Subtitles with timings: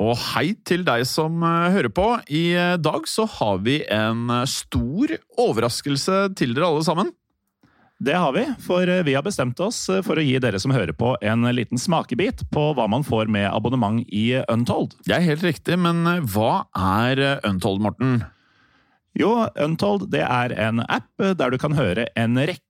[0.00, 2.06] Og hei til deg som eh, hører på.
[2.32, 7.10] I eh, dag så har vi en eh, stor overraskelse til dere alle sammen.
[8.00, 11.10] Det har vi, for vi har bestemt oss for å gi dere som hører på,
[11.20, 14.94] en liten smakebit på hva man får med abonnement i Untold.
[15.04, 18.22] Det er helt riktig, men hva er Untold, Morten?
[19.20, 22.69] Jo, Untold det er en app der du kan høre en rekke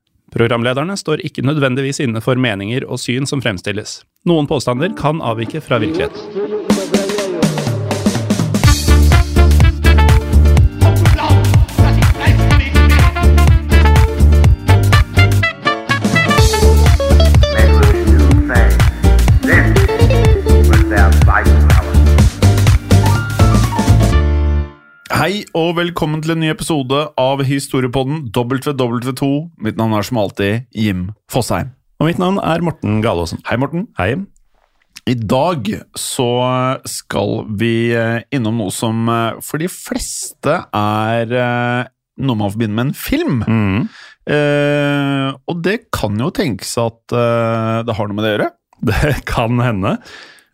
[0.31, 3.99] Programlederne står ikke nødvendigvis inne for meninger og syn som fremstilles.
[4.27, 6.70] Noen påstander kan avvike fra virkeligheten.
[25.11, 29.27] Hei og velkommen til en ny episode av Historiepodden WW2.
[29.59, 31.73] Mitt navn er som alltid Jim Fosheim.
[31.99, 33.41] Og mitt navn er Morten Galaasen.
[33.49, 33.89] Hei, Morten.
[33.99, 34.13] Hei.
[35.11, 35.67] I dag
[35.99, 36.29] så
[36.87, 41.91] skal vi eh, innom noe som eh, for de fleste er eh,
[42.23, 43.43] noe man forbinder med en film.
[43.43, 43.85] Mm.
[44.31, 48.51] Eh, og det kan jo tenkes at det har noe med det å gjøre.
[48.81, 49.97] Det kan hende.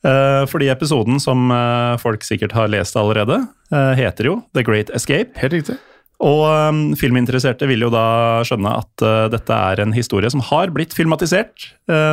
[0.06, 3.41] Eh, fordi episoden, som eh, folk sikkert har lest allerede,
[3.74, 5.34] eh, heter jo The Great Escape.
[5.41, 5.78] Helt riktig.
[6.18, 10.96] Og um, filminteresserte vil jo da skjønne at dette er en historie som har blitt
[10.97, 11.68] filmatisert,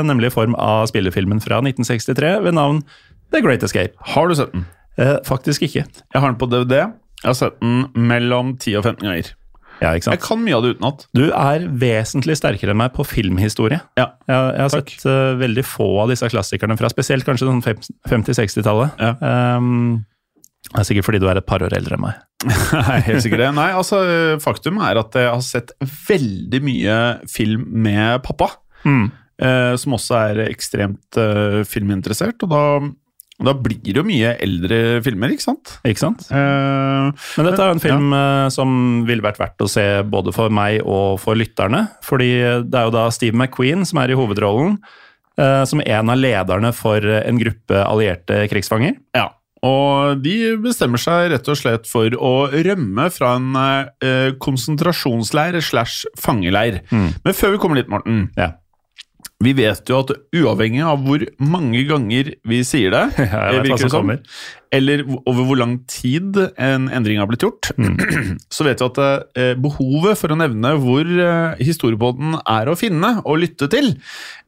[0.04, 2.82] nemlig i form av spillefilmen fra 1963 ved navn
[3.32, 3.96] The Great Escape.
[4.12, 4.66] Har du sett den?
[5.24, 5.86] Faktisk ikke.
[5.88, 6.82] Jeg har den på DVD.
[7.22, 9.32] Jeg har sett den mellom 10 og 15 ganger.
[9.84, 11.04] Ja, Jeg kan mye av det utenat.
[11.16, 13.82] Du er vesentlig sterkere enn meg på filmhistorie.
[14.00, 14.08] Ja.
[14.26, 14.94] Jeg, jeg har Takk.
[14.96, 18.98] sett uh, veldig få av disse klassikerne fra spesielt kanskje sånn 50-60-tallet.
[19.00, 19.14] Ja.
[19.58, 20.04] Um,
[20.72, 22.22] det er sikkert fordi du er et par år eldre enn meg.
[22.48, 23.50] Nei, helt sikkert det.
[23.56, 24.00] Nei, altså,
[24.42, 25.74] faktum er at jeg har sett
[26.08, 26.96] veldig mye
[27.30, 28.50] film med pappa.
[28.84, 29.06] Mm.
[29.40, 32.64] eh, som også er ekstremt eh, filminteressert, og da,
[33.42, 35.72] da blir det jo mye eldre filmer, ikke sant?
[35.82, 36.26] Ikke sant?
[36.30, 38.50] Uh, Men dette er jo en film ja.
[38.54, 38.76] som
[39.08, 41.88] ville vært verdt å se både for meg og for lytterne.
[42.06, 42.30] Fordi
[42.62, 44.78] det er jo da Steve McQueen som er i hovedrollen,
[45.40, 49.00] uh, som en av lederne for en gruppe allierte krigsfanger.
[49.18, 49.30] ja.
[49.64, 56.04] Og de bestemmer seg rett og slett for å rømme fra en uh, konsentrasjonsleir slash
[56.20, 56.82] fangeleir.
[56.92, 58.26] Men før vi kommer dit, Morten.
[58.36, 58.50] Ja.
[59.44, 63.88] Vi vet jo at uavhengig av hvor mange ganger vi sier det, jeg hva som
[63.88, 64.12] det som,
[64.74, 67.70] eller over hvor lang tid en endring har blitt gjort,
[68.54, 73.16] så vet vi at eh, behovet for å nevne hvor eh, historiepodden er å finne
[73.22, 73.94] og lytte til,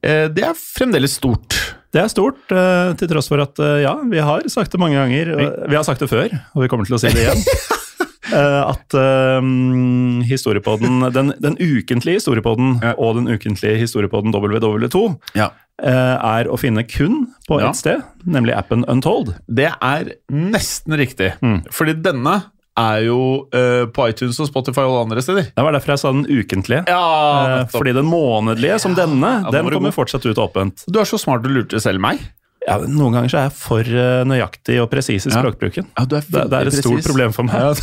[0.03, 1.61] eh, det er fremdeles stort.
[1.95, 5.31] Det er stort, til tross for at ja, vi har sagt det mange ganger.
[5.65, 7.41] Vi har sagt det før, og vi kommer til å si det igjen.
[8.33, 8.95] eh, at
[9.41, 12.95] um, historiepodden, den, den ukentlige historiepodden Ja.
[12.99, 15.05] og den ukentlige historiepodden WW2
[15.37, 15.51] Ja.
[15.83, 17.71] eh, er å finne kun på Ja.
[17.71, 19.35] ett sted, nemlig appen Untold.
[19.49, 21.33] Det er nesten riktig.
[21.43, 21.65] Mm.
[21.71, 22.43] Fordi denne
[22.77, 25.47] er jo uh, på iTunes og Spotify og andre steder.
[25.57, 26.83] Det var derfor jeg sa den ukentlige.
[26.87, 29.95] Ja, uh, fordi den månedlige, som denne, Ja, den kommer god.
[29.97, 30.85] fortsatt ut åpent.
[30.87, 32.21] Du er så smart du lurte selv meg.
[32.67, 35.39] Ja, noen ganger så er jeg for eh, nøyaktig og presis i Ja.
[35.39, 35.87] språkbruken.
[35.95, 37.55] Ja, er Det, det er et stort problem for meg.
[37.55, 37.75] Ja.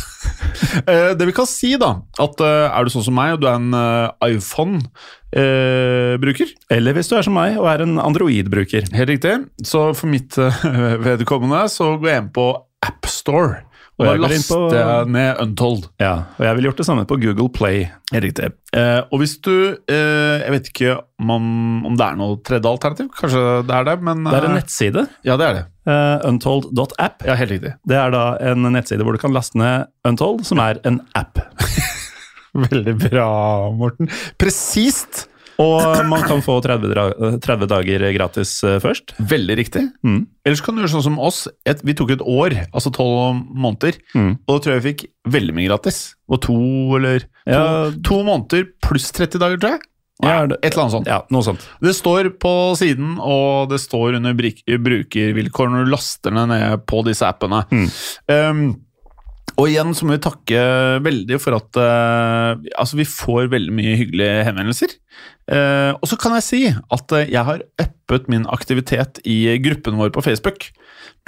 [0.90, 1.88] Eh, det vi kan si, da,
[2.20, 3.74] at eh, er du sånn som meg, og du er en
[5.34, 8.82] iPhone-bruker Eller hvis du er som meg og er en Android-bruker.
[8.94, 9.34] Helt riktig.
[9.66, 10.36] Så for mitt
[11.06, 12.46] vedkommende så går jeg inn på
[12.84, 13.62] AppStore.
[13.94, 15.84] Og jeg går inn på- ned Untold.
[16.02, 17.84] Ja, og jeg ville gjort det samme på Google Play.
[18.10, 18.48] Riktig.
[18.74, 19.52] Eh, og hvis du
[19.86, 23.08] eh, Jeg vet ikke om, om det er noe tredje alternativ.
[23.14, 25.64] Kanskje det er det, men Det er en eh, nettside, Ja, det er det.
[25.86, 27.22] uh, untold.app.
[27.28, 27.74] Ja, helt riktig.
[27.86, 31.38] Det er da en nettside hvor du kan laste ned Untold, som er en app.
[32.66, 33.28] Veldig bra,
[33.74, 34.10] Morten.
[34.38, 35.28] Presist!
[35.62, 39.12] Og man kan få 30, dra- 30 dager gratis eh, først.
[39.20, 39.84] Veldig riktig.
[40.02, 40.26] Mm.
[40.44, 41.44] Ellers kan du gjøre sånn som oss.
[41.64, 44.38] Et, vi tok et år, altså tolv måneder, Mm.
[44.48, 46.14] og da tror jeg vi fikk veldig mye gratis.
[46.28, 46.56] Og to
[46.96, 47.90] eller to, Ja.
[48.02, 49.80] to måneder pluss 30 dager, tror jeg.
[50.22, 51.06] Ja, Et eller annet sånt.
[51.10, 51.60] Ja, noe sånt.
[51.82, 57.26] Det står på siden, og det står under brukervilkår når du laster ned på disse
[57.26, 57.64] appene.
[57.70, 57.88] Mm.
[58.28, 58.62] Um,
[59.54, 60.60] og igjen så må vi takke
[61.04, 64.94] veldig for at uh, altså vi får veldig mye hyggelige henvendelser.
[65.50, 69.98] Uh, og så kan jeg si at eh, jeg har uppet min aktivitet i gruppen
[70.00, 70.70] vår på Facebook.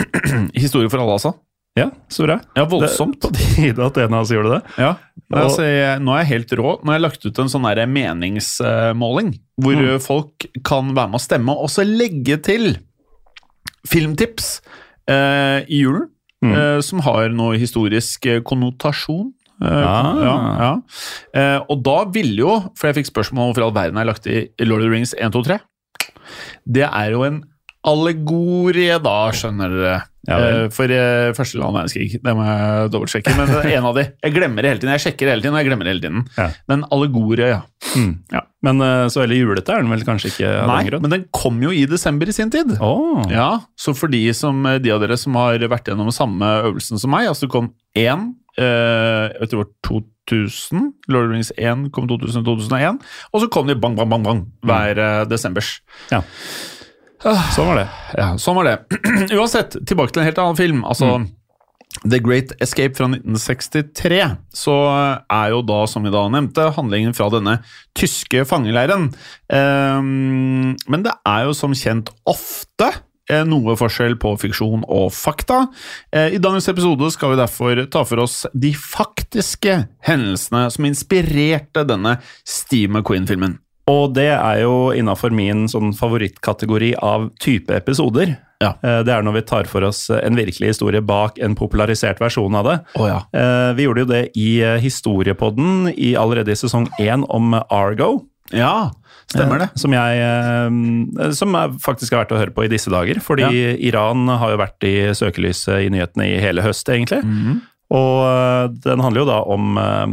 [0.56, 1.34] Historie for alle, altså.
[1.76, 2.38] Ja, så bra.
[2.56, 3.18] Ja, voldsomt.
[3.20, 4.60] Det, på tide at en av oss gjorde det.
[4.80, 4.94] Ja,
[5.28, 6.70] Og- altså, jeg, Nå er jeg helt rå.
[6.80, 10.00] Nå har jeg lagt ut en sånn der meningsmåling, hvor Mm.
[10.00, 12.78] folk kan være med å stemme, og så legge til
[13.86, 14.60] filmtips
[15.10, 16.08] uh, i julen,
[16.46, 16.54] Mm.
[16.58, 19.32] eh, som har noe historisk eh, konnotasjon.
[19.62, 20.14] Eh, Ah.
[20.20, 20.72] ja, ja.
[21.32, 24.26] Eh, og da ville jo, for jeg fikk spørsmål om hvorfor all verden er lagt
[24.28, 25.58] i Lord of the Rings 1, 2, 3
[26.68, 27.38] Det er jo en
[27.86, 29.96] allegorie, da, skjønner dere.
[30.26, 30.36] Ja.
[30.42, 32.18] Eh, for uh, første land verdenskrig.
[32.18, 33.34] Det må jeg dobbeltsjekke.
[33.38, 34.06] Men en av de.
[34.26, 34.92] Jeg glemmer det hele tiden.
[34.96, 36.24] Jeg sjekker det hele tiden, og jeg glemmer det hele tiden.
[36.34, 36.48] Ja.
[36.72, 37.60] Men allegorie, ja.
[37.94, 38.10] Mm.
[38.34, 38.42] Ja.
[38.66, 41.28] Men uh, så veldig julete er den vel kanskje ikke av Nei, den men den
[41.36, 42.74] kom jo i desember i sin tid.
[42.82, 43.22] Oh.
[43.30, 47.14] Ja, Så for de, som, de av dere som har vært gjennom samme øvelsen som
[47.14, 49.72] meg, altså det kom én uh, Jeg tror det var
[50.26, 50.88] 2000.
[51.14, 52.98] Lord of Rings 1 kom 2000-2001.
[53.30, 55.76] Og så kom de bang, bang, bang, bang hver uh, desembers.
[56.10, 56.24] Ja.
[57.54, 57.88] Sånn var det.
[58.18, 58.76] Ja, sånn var det.
[59.38, 60.84] Uansett, tilbake til en helt annen film.
[60.86, 61.16] Altså,
[62.04, 64.20] The Great Escape fra 1963.
[64.54, 64.74] Så
[65.32, 67.58] er jo da, som vi da nevnte, handlingen fra denne
[67.96, 69.10] tyske fangeleiren.
[69.52, 72.90] Ehm, men det er jo som kjent ofte
[73.30, 75.64] eh, noe forskjell på fiksjon og fakta.
[76.12, 81.86] Eh, I dagens episode skal vi derfor ta for oss de faktiske hendelsene som inspirerte
[81.88, 83.58] denne Steve McQueen-filmen.
[83.86, 88.36] Og det er jo innafor min sånn favorittkategori av type episoder.
[88.62, 88.72] Ja.
[88.82, 92.54] Eh, Det er når vi tar for oss en virkelig historie bak en popularisert versjon
[92.58, 92.76] av det.
[92.98, 93.20] Oh, ja.
[93.32, 98.24] Eh, Vi gjorde jo det i eh, Historiepodden i allerede i sesong én om Argo.
[98.52, 98.90] Ja,
[99.30, 99.68] stemmer det.
[99.78, 103.18] Som jeg Som er faktisk er verdt å høre på i disse dager.
[103.20, 107.22] Fordi Iran har jo vært i søkelyset i nyhetene i hele høst, egentlig.
[107.24, 107.60] Mhm.
[107.94, 110.06] Og eh, den handler jo da om, eh,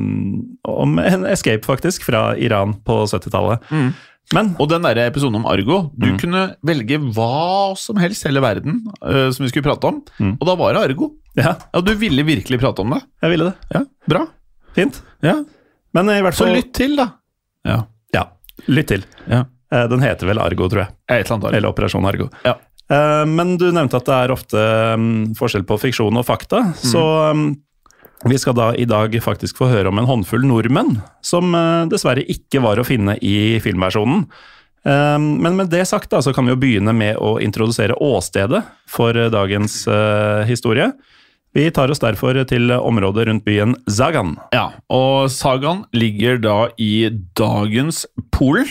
[0.69, 3.63] om en escape, faktisk, fra Iran på 70-tallet.
[3.71, 3.93] Mm.
[4.33, 8.77] Men Og den der episoden om Argo, du kunne velge hva som helst hele verden
[9.03, 10.37] uh, som vi skulle prate om, Mm.
[10.39, 11.09] og da var det Argo.
[11.35, 13.01] ja, Ja, du ville virkelig prate om det.
[13.21, 13.53] jeg ville det.
[13.75, 14.21] Ja, bra.
[14.73, 15.01] Fint.
[15.21, 15.43] Ja,
[15.93, 17.09] Men i hvert Så lytt til, da.
[17.67, 17.81] Ja.
[18.15, 18.23] Ja,
[18.67, 19.03] lytt til.
[19.27, 19.43] ja.
[19.89, 20.89] Den heter vel Argo, tror jeg.
[21.53, 22.29] Eller Operasjon Argo.
[22.45, 22.55] Ja.
[22.91, 24.63] Eh, Men du nevnte at det er ofte
[24.99, 26.65] mm, forskjell på fiksjon og fakta.
[26.79, 27.45] Så mm,
[28.29, 32.25] vi skal da i dag faktisk få høre om en håndfull nordmenn som eh, dessverre
[32.27, 34.25] ikke var å finne i filmversjonen.
[34.85, 38.63] Eh, Men med det sagt da, så kan vi jo begynne med å introdusere åstedet
[38.87, 39.83] for dagens
[40.49, 40.91] historie.
[41.53, 44.31] Vi tar oss derfor til området rundt byen Zagan.
[44.55, 48.65] Ja, og Zagan ligger da i dagens Polen.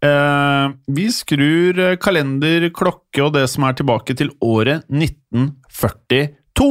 [0.00, 6.70] Eh, vi skrur eh, kalender, klokke og det som er tilbake til året 1942.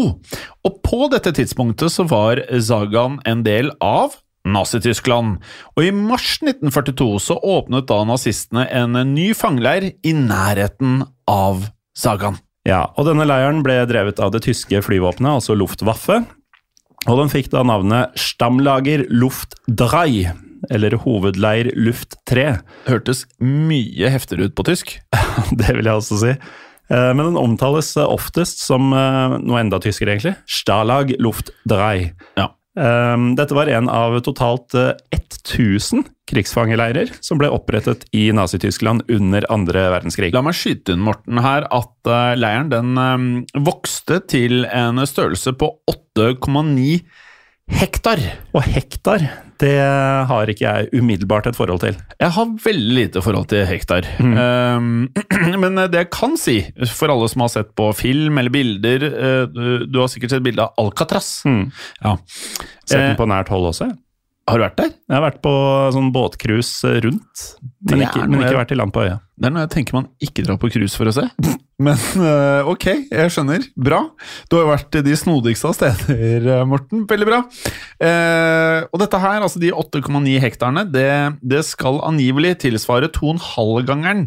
[0.66, 4.18] Og på dette tidspunktet så var Zagan en del av
[4.50, 5.38] Nazi-Tyskland,
[5.76, 11.68] og i mars 1942 så åpnet da nazistene en ny fangeleir i nærheten av
[11.98, 12.40] Zagan.
[12.66, 16.24] Ja, og denne leiren ble drevet av det tyske flyvåpenet, altså Luftwaffe.
[17.08, 20.30] Og den fikk da navnet Stammlager Luftdrei.
[20.32, 20.49] 3.
[20.70, 22.48] eller Hovedleir Luft 3.
[22.90, 24.98] Hørtes mye heftigere ut på tysk.
[25.60, 26.34] Det vil jeg også si.
[26.90, 30.36] Eh, Men den omtales eh, oftest som eh, noe enda tyskere, egentlig.
[30.50, 31.92] Stalag Luft 3.
[32.40, 32.52] Ja.
[32.80, 39.88] Dette var en av totalt eh, 1000 krigsfangeleirer som ble opprettet i Nazi-Tyskland under andre
[39.96, 40.30] verdenskrig.
[40.36, 42.94] La meg skyte inn, Morten, her at leiren den
[43.66, 47.02] vokste til en størrelse på 8,9
[47.70, 48.20] hektar.
[48.56, 49.24] Og hektar,
[49.62, 49.76] det
[50.30, 51.98] har ikke jeg umiddelbart et forhold til.
[52.20, 54.08] Jeg har veldig lite forhold til hektar.
[54.40, 56.58] Eh, men det jeg kan si,
[56.96, 60.64] for alle som har sett på film eller bilder eh, du- har sikkert sett bilde
[60.66, 61.42] av Alcatraz.
[61.48, 61.72] Mm.
[62.04, 62.16] Ja.
[62.86, 63.90] Sett Eh, den på nært hold også.
[64.50, 64.90] Har du vært der?
[65.10, 65.52] Jeg har vært på
[65.94, 67.44] sånn båtcruise rundt,
[67.88, 69.18] men ikke, men ikke vært i land på øya.
[69.40, 71.26] Det er noe jeg tenker man ikke drar på cruise for å se.
[71.80, 73.64] Men eh, ok, jeg skjønner.
[73.80, 74.02] Bra.
[74.52, 77.06] Du har jo vært de snodigste av steder, eh, Morten.
[77.08, 77.38] Veldig bra.
[78.04, 81.08] Eh, og dette her, altså de 8,9 hektarene, det,
[81.40, 84.26] det skal angivelig tilsvare 2,5-gangeren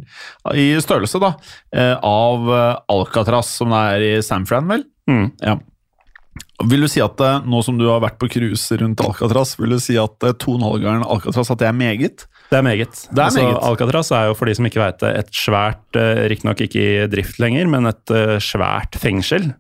[0.57, 1.35] i størrelse da,
[1.77, 2.49] eh, av
[2.89, 4.89] Alcatraz, som det er i San Fran, vel?
[5.11, 5.29] Mm.
[5.45, 5.59] Ja.
[6.73, 9.83] Vil du si at nå som du har vært på cruise rundt Alcatraz, vil du
[9.83, 12.25] si at eh, 2,5-gangeren Alcatraz at det er meget?
[12.53, 12.93] Det er meget.
[13.09, 13.63] Det er altså, meget.
[13.65, 17.11] Alcatraz er jo, for de som ikke veit det, et svært, uh, riktignok ikke i
[17.13, 19.55] drift lenger, men et eh, svært fengsel.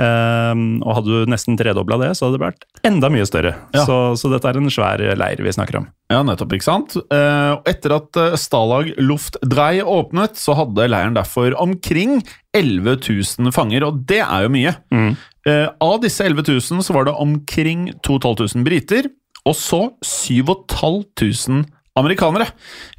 [0.00, 3.52] Um, og hadde du nesten tredobla det, så hadde det vært enda mye større.
[3.74, 3.84] Ja.
[3.86, 5.88] Så, så dette er en svær leir vi snakker om.
[6.12, 6.96] Ja, nettopp, ikke sant?
[7.12, 12.20] Uh, etter at eh, Stalag Luftdrei åpnet, så hadde leiren derfor omkring
[12.56, 14.74] 11 000 fanger, og det er jo mye.
[14.94, 15.12] Mm.
[15.48, 19.10] Uh, av disse 11 000 så var det omkring 2500 briter,
[19.48, 21.64] og så 7500
[21.98, 22.46] amerikanere.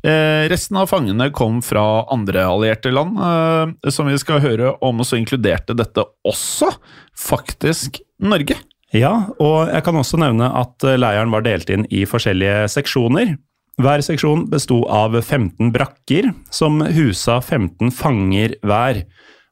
[0.04, 5.02] Eh, resten av fangene kom fra andre allierte land, eh, som vi skal høre om,
[5.02, 6.70] og så inkluderte dette også
[7.18, 8.60] faktisk Norge.
[8.94, 13.36] Ja, og jeg kan også nevne at eh, leiren var delt inn i forskjellige seksjoner.
[13.82, 19.02] Hver seksjon besto av 15 brakker, som husa 15 fanger hver.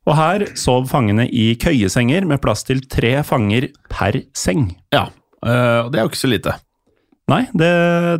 [0.05, 4.67] Og her sov fangene i køyesenger med plass til tre fanger per seng.
[4.93, 5.07] Ja,
[5.41, 6.59] eh, og det er jo ikke så lite.
[7.31, 7.71] Nei, det,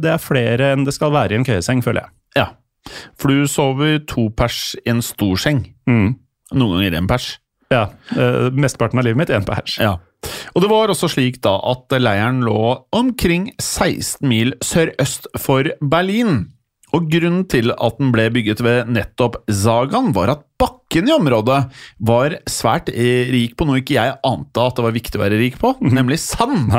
[0.04, 2.16] det er flere enn det skal være i en køyeseng, føler jeg.
[2.40, 2.48] Ja,
[3.20, 5.66] for du sover to pers i en stor seng.
[5.90, 6.16] Mm.
[6.58, 7.36] Noen ganger én pers.
[7.72, 9.78] Ja, eh, Mesteparten av livet mitt én pers.
[9.80, 9.98] Ja.
[10.54, 12.62] Og det var også slik da at leiren lå
[12.94, 16.52] omkring 16 mil sørøst for Berlin.
[16.98, 21.60] Og grunnen til at den ble bygget ved nettopp Zagan, var at bakken i området
[22.04, 25.60] var svært rik på noe ikke jeg ante at det var viktig å være rik
[25.62, 26.74] på, nemlig sand.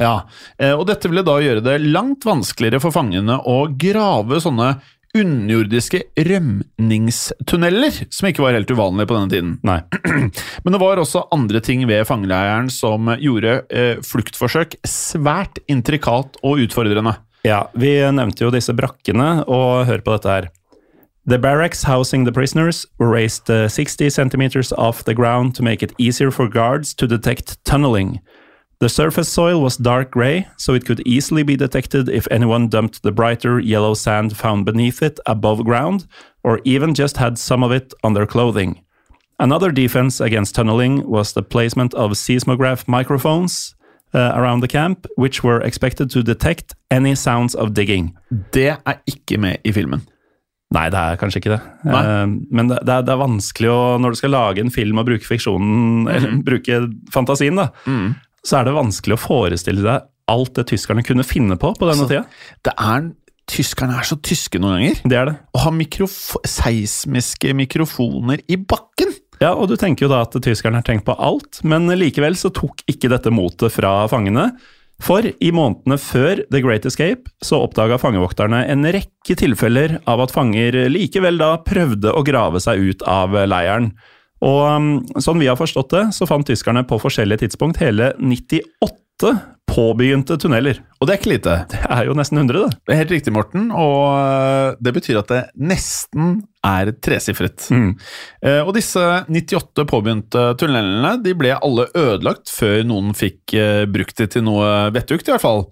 [0.00, 0.14] Ja,
[0.58, 4.76] eh, Og dette ville da gjøre det langt vanskeligere for fangene å grave sånne
[5.16, 9.54] underjordiske rømningstunneler, som ikke var helt uvanlig på denne tiden.
[9.66, 9.78] Nei.
[10.64, 16.64] Men det var også andre ting ved fangeleiren som gjorde eh, fluktforsøk svært intrikat og
[16.66, 17.16] utfordrende.
[17.46, 20.48] Ja, vi nevnte jo disse brakkene, og hør på dette her.
[21.28, 25.82] The barracks housing the prisoners were raised uh, 60 centimeters off the ground to make
[25.82, 28.20] it easier for guards to detect tunneling.
[28.80, 33.02] The surface soil was dark gray, so it could easily be detected if anyone dumped
[33.02, 36.06] the brighter yellow sand found beneath it above ground,
[36.44, 38.80] or even just had some of it on their clothing.
[39.38, 43.74] Another defense against tunneling was the placement of seismograph microphones
[44.14, 48.14] uh, around the camp, which were expected to detect any sounds of digging.
[48.52, 50.04] Det er ikke med i filmen.
[50.74, 51.62] Nei, det er kanskje ikke det.
[51.88, 54.98] Eh, men det, det, er, det er vanskelig å Når du skal lage en film
[55.00, 56.82] og bruke fiksjonen, eller bruke
[57.14, 57.70] fantasien, da,
[58.44, 62.04] så er det vanskelig å forestille deg alt det tyskerne kunne finne på på denne
[62.04, 62.50] så, tida.
[62.68, 63.08] Det er,
[63.48, 65.00] tyskerne er så tyske noen ganger.
[65.08, 65.36] Det er det.
[65.56, 69.16] Å ha mikrof seismiske mikrofoner i bakken!
[69.38, 72.50] Ja, og du tenker jo da at tyskerne har tenkt på alt, men likevel så
[72.54, 74.50] tok ikke dette motet fra fangene.
[74.98, 80.34] For i månedene før The Great Escape så oppdaga fangevokterne en rekke tilfeller av at
[80.34, 83.92] fanger likevel da prøvde å grave seg ut av leiren.
[84.42, 84.90] Og um,
[85.22, 89.32] sånn vi har forstått det, så fant tyskerne på forskjellige tidspunkt hele 98
[89.68, 90.80] påbegynte tunneler.
[90.98, 91.56] Og det er ikke lite.
[91.70, 92.78] Det er jo nesten 100, det.
[92.88, 97.68] Det er helt riktig, Morten, og øh, det betyr at det nesten er tresifret.
[97.70, 97.92] Mm.
[98.66, 104.32] Og disse 98 påbegynte tunnelene de ble alle ødelagt før noen fikk eh, brukt det
[104.34, 105.64] til noe vettugt, i hvert fall.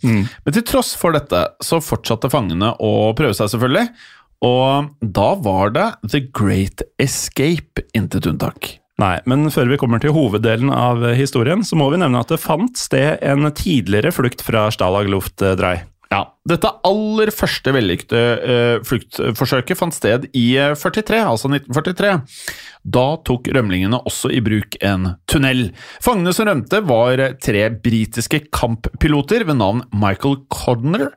[0.47, 3.91] Men til tross for dette så fortsatte fangene å prøve seg, selvfølgelig.
[4.47, 8.77] Og da var det The Great Escape, intet unntak.
[8.97, 12.41] Nei, men før vi kommer til hoveddelen av historien, så må vi nevne at det
[12.41, 15.83] fant sted en tidligere flukt fra Stalag Luftdrei.
[16.07, 22.13] Ja, Dette aller første vellykkede eh, fluktforsøket fant sted i eh, 43, altså 1943.
[22.87, 25.73] Da tok rømlingene også i bruk en tunnel.
[26.05, 31.11] Fangene som rømte, var tre britiske kamppiloter ved navn Michael Codner,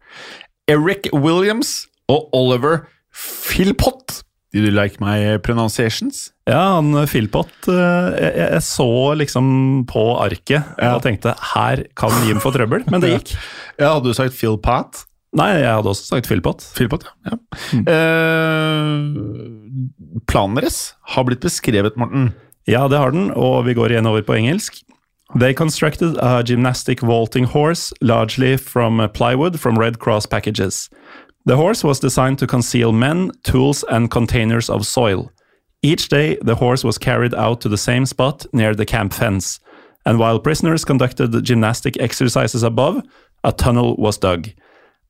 [0.70, 4.24] Eric Williams og Oliver Philpott.
[4.54, 6.32] Did you like my pronunciations?
[6.50, 8.88] Ja, han eh, Philpott eh, jeg, jeg så
[9.20, 9.52] liksom
[9.90, 13.36] på arket og tenkte her kan Jim få trøbbel, men det gikk.
[13.78, 15.04] Ja, Hadde du sagt Philpott?
[15.38, 16.64] Nei, jeg hadde også sagt Philpott.
[16.74, 17.38] Philpott, ja.
[17.86, 18.96] Eh,
[20.30, 20.80] planen deres
[21.14, 22.32] har blitt beskrevet, Morten.
[22.70, 24.82] Ja, det har den, og vi går igjen over på engelsk.
[25.38, 30.88] They constructed a gymnastic vaulting horse, largely from plywood from Red Cross packages.
[31.46, 35.32] The horse was designed to conceal men, tools, and containers of soil.
[35.82, 39.60] Each day, the horse was carried out to the same spot near the camp fence,
[40.06, 43.04] and while prisoners conducted the gymnastic exercises above,
[43.44, 44.50] a tunnel was dug.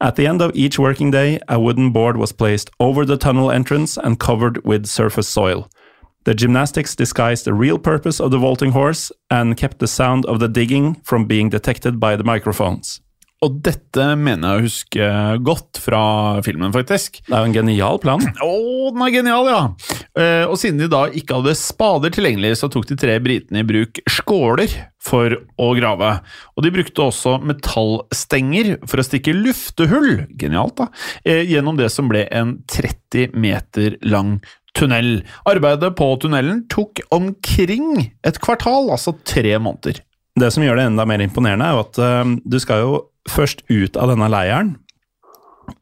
[0.02, 3.52] At the end of each working day, a wooden board was placed over the tunnel
[3.52, 5.68] entrance and covered with surface soil.
[6.26, 10.40] The gymnastics disguised the real purpose of the vaulting horse and kept the sound of
[10.40, 13.02] the digging from being detected by the microphones.
[13.40, 15.10] Og dette mener jeg å huske
[15.48, 16.02] godt fra
[16.44, 17.22] filmen, faktisk.
[17.24, 18.24] Det er jo en genial plan.
[18.44, 18.56] Å,
[18.92, 19.62] den er genial, ja!
[20.20, 23.68] Eh, og siden de da ikke hadde spader tilgjengelig, så tok de tre britene i
[23.68, 26.10] bruk skåler for å grave.
[26.60, 30.90] Og de brukte også metallstenger for å stikke luftehull, genialt da,
[31.24, 34.42] eh, gjennom det som ble en 30 meter lang
[34.76, 35.22] tunnel.
[35.48, 40.04] Arbeidet på tunnelen tok omkring et kvartal, altså tre måneder.
[40.40, 43.00] Det som gjør det enda mer imponerende, er jo at eh, du skal jo
[43.32, 44.76] først ut av denne leiren,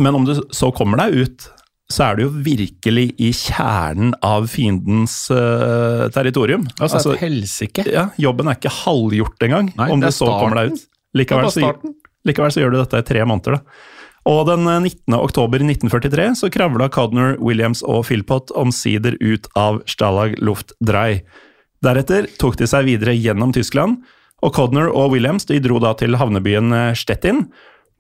[0.04, 1.48] men om du så kommer deg ut,
[1.88, 6.66] så er du jo virkelig i kjernen av fiendens uh, territorium.
[6.84, 7.86] Altså, et helsike.
[7.88, 10.84] ja, jobben er ikke halvgjort engang, Nei, om du så så kommer deg ut.
[11.18, 11.96] Likevel så, starten.
[12.28, 13.94] likevel så gjør du dette i tre måneder, da.
[14.28, 15.16] Og den eh, 19.
[15.16, 21.22] oktober 1943 så kravla Codner, Williams og Philpott omsider ut av Stalag Luftdrei.
[21.86, 24.02] Deretter tok de seg videre gjennom Tyskland,
[24.46, 27.48] og Codner og Williams de dro da til havnebyen eh, Stettin.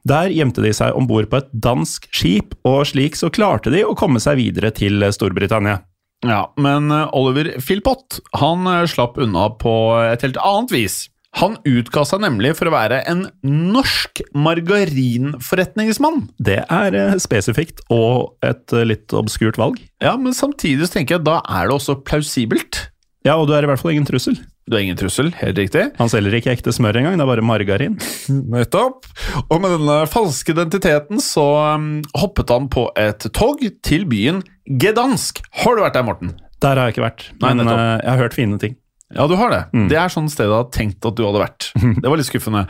[0.07, 3.83] Der gjemte de seg om bord på et dansk skip, og slik så klarte de
[3.83, 5.81] å komme seg videre til eh, Storbritannia.
[6.25, 9.75] Ja, men eh, Oliver Philpott han slapp unna på
[10.05, 11.05] et helt annet vis.
[11.37, 16.23] Han utga seg nemlig for å være en norsk margarinforretningsmann.
[16.41, 19.77] Det er spesifikt og et litt obskurt valg.
[20.01, 22.87] Ja, men samtidig tenker jeg at da er det også plausibelt.
[23.27, 24.39] Ja, og du er i hvert fall ingen trussel.
[24.67, 25.85] Du er ingen trussel, helt riktig.
[25.95, 27.93] Han selger ikke ekte smør engang, det er bare margarin.
[28.53, 29.07] Nettopp.
[29.47, 31.45] Og med denne falske identiteten så
[31.77, 31.87] um,
[32.19, 35.39] hoppet han på et tog til byen Gdansk.
[35.63, 36.35] Har du vært der, Morten?
[36.59, 38.75] Der har jeg ikke vært, men Nei, eh, jeg har hørt fine ting.
[39.15, 39.59] Ja, du har det.
[39.87, 41.69] Det er sånn sted jeg hadde tenkt at du hadde vært.
[42.03, 42.65] Det var litt skuffende.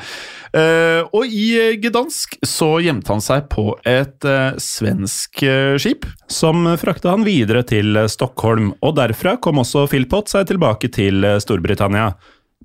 [0.53, 5.41] Uh, og i eh, Gdansk så gjemte han seg på et uh, svensk
[5.81, 6.05] skip.
[6.29, 12.11] Som frakta han videre til Stockholm, og derfra kom også Philpott seg tilbake til Storbritannia.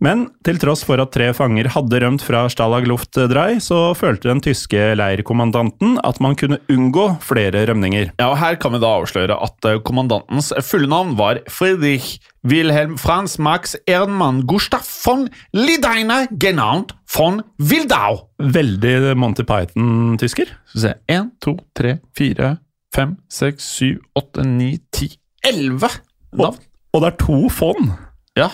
[0.03, 4.41] Men til tross for at tre fanger hadde rømt fra Stalag Luftdrei, så følte den
[4.43, 8.11] tyske leirkommandanten at man kunne unngå flere rømninger.
[8.19, 12.97] Ja, og Her kan vi da avsløre at eh, kommandantens fulle navn var Friedrich Wilhelm
[12.99, 18.25] Franz Max Ehrenmann Gustav von Lideine genannt von Wildau.
[18.43, 20.51] Veldig Monty Python-tysker.
[20.73, 22.57] Skal vi se Én, to, tre, fire,
[22.95, 25.13] fem, seks, syv, åtte, ni, ti,
[25.47, 25.93] elleve
[26.35, 26.59] navn.
[26.93, 27.95] Og det er to von.
[28.37, 28.51] Ja,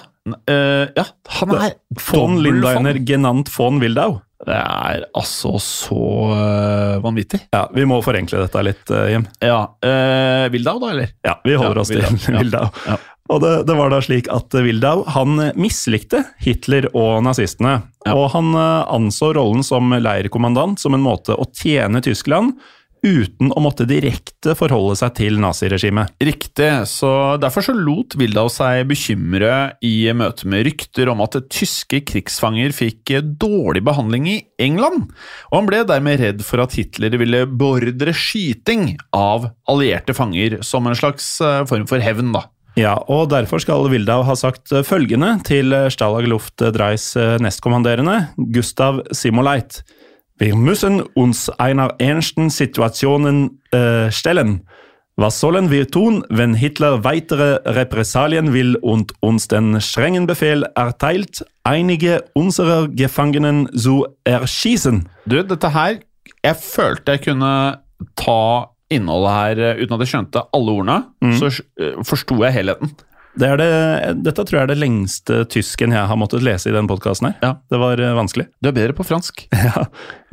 [0.49, 1.05] eh, ja,
[1.41, 1.77] han er
[2.09, 3.81] Von dobbel Lindeiner von.
[3.83, 4.21] Wildau.
[4.47, 5.99] Det er altså så
[6.31, 7.41] uh, vanvittig.
[7.51, 9.27] Ja, vi må forenkle dette litt, uh, Jim.
[9.43, 11.15] Ja, uh, Wildau, da, eller?
[11.27, 12.43] Ja, vi holder Ja, oss til Wildau, ja.
[12.45, 12.83] Wildau.
[12.87, 12.99] Ja.
[13.29, 17.75] Og det, det var da slik at Wildau han mislikte Hitler og nazistene.
[18.07, 18.15] Ja.
[18.15, 22.55] Og han anså rollen som leirkommandant som en måte å tjene Tyskland
[23.05, 26.15] uten å måtte direkte forholde seg til naziregimet.
[26.23, 32.03] Riktig, så derfor så lot Wildau seg bekymre i møte med rykter om at tyske
[32.09, 35.09] krigsfanger fikk dårlig behandling i England,
[35.51, 40.89] og han ble dermed redd for at Hitler ville beordre skyting av allierte fanger som
[40.89, 42.47] en slags eh, form for hevn, da.
[42.79, 47.11] Ja, og derfor skal Wildau ha sagt følgende til Stalag Luft Dreis
[47.43, 48.21] nestkommanderende,
[48.55, 49.81] Gustav Simoleit.
[50.39, 54.69] Wir müssen uns einer ernsten Situation äh, stellen.
[55.17, 61.45] Was sollen wir tun, wenn Hitler weitere Repressalien will und uns den strengen Befehl erteilt,
[61.65, 65.09] einige unserer Gefangenen zu erschießen?
[65.27, 65.99] Du, dette her
[66.45, 67.81] Jeg følte jeg kunne
[68.15, 70.99] ta innholdet her eh, uten at jeg skjønte alle ordene.
[71.35, 72.93] Så uh, forsto jeg helheten.
[73.39, 73.69] Det er det,
[74.27, 77.37] dette tror jeg er det lengste tysken jeg har måttet lese i den podkasten her.
[77.45, 77.51] Ja.
[77.71, 78.49] Det var eh, vanskelig.
[78.59, 79.45] Du er bedre på fransk.
[79.69, 79.85] Ja,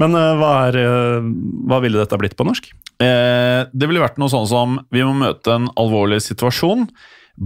[0.02, 1.28] Men eh, hva, er, eh,
[1.70, 2.72] hva ville dette blitt på norsk?
[3.04, 6.88] Eh, det ville vært noe sånn som vi må møte en alvorlig situasjon.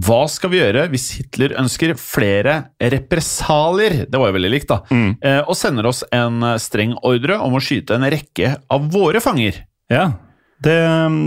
[0.06, 4.04] Hva skal vi gjøre hvis Hitler ønsker flere represalier?
[4.06, 4.80] Det var jo veldig likt, da.
[4.94, 9.64] Eh, og sender oss en streng ordre om å skyte en rekke av våre fanger.
[9.90, 10.12] Ja,
[10.64, 10.76] det,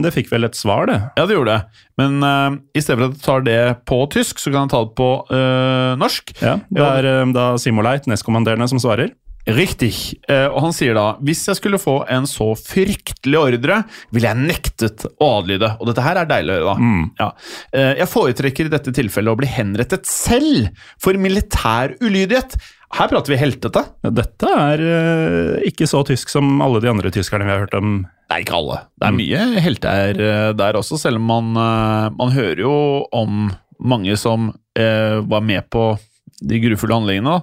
[0.06, 1.00] det fikk vel et svar, det.
[1.17, 1.82] Ja, det gjorde det.
[2.02, 4.84] Men uh, i stedet for at du tar det på tysk, så kan jeg ta
[4.86, 6.36] det på uh, norsk.
[6.43, 9.13] Ja, Det er uh, da Simoleit, nestkommanderende, som svarer.
[9.43, 9.91] Riktig.
[10.32, 13.82] Og han sier da hvis jeg skulle få en så fryktelig ordre,
[14.15, 15.67] ville jeg nektet å adlyde.
[15.82, 16.93] Og dette her er deilig å høre, da.
[17.19, 17.28] Ja.
[17.76, 22.56] Eh, jeg foretrekker i dette tilfellet å bli henrettet selv for militær ulydighet.
[22.93, 23.82] Her prater vi heltete.
[24.13, 28.03] Dette er uh, ikke så tysk som alle de andre tyskerne vi har hørt om.
[28.29, 28.84] Nei, ikke alle.
[29.01, 32.75] Det er mye helter uh, der også, selv om man, uh, man hører jo
[33.13, 33.47] om
[33.84, 35.97] mange som eh, var med på
[36.41, 37.41] de grufulle handlingene.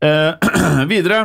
[0.00, 1.20] Eh, videre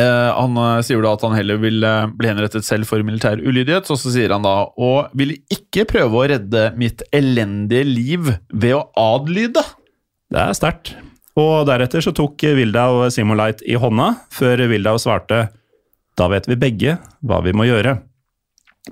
[0.00, 3.40] eh, Han eh, sier da at han heller vil eh, bli henrettet selv for militær
[3.40, 8.32] ulydighet, og så sier han da og vil ikke prøve å redde mitt elendige liv
[8.50, 9.64] ved å adlyde.
[10.30, 10.94] Det er sterkt.
[11.38, 15.48] Og deretter så tok Wildau Simoleit i hånda, før Wildau svarte
[16.18, 18.00] da vet vi begge hva vi må gjøre.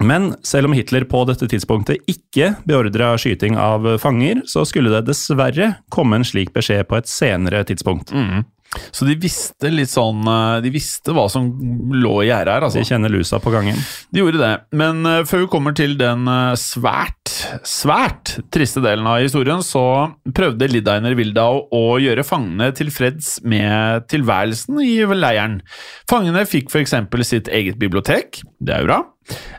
[0.05, 5.09] Men selv om Hitler på dette tidspunktet ikke beordra skyting av fanger, så skulle det
[5.09, 8.13] dessverre komme en slik beskjed på et senere tidspunkt.
[8.93, 11.47] Så de visste litt sånn eh, De visste hva som
[11.95, 12.83] lå i gjerdet her, altså.
[12.83, 13.79] De kjenner lusa på gangen.
[14.13, 17.33] De gjorde det, men eh, før vi kommer til den eh, svært,
[17.67, 19.85] svært triste delen av historien, så
[20.37, 25.61] prøvde Lidainer Wildau å gjøre fangene tilfreds med tilværelsen i leiren.
[26.11, 26.97] Fangene fikk f.eks.
[27.29, 29.01] sitt eget bibliotek, det er jo bra.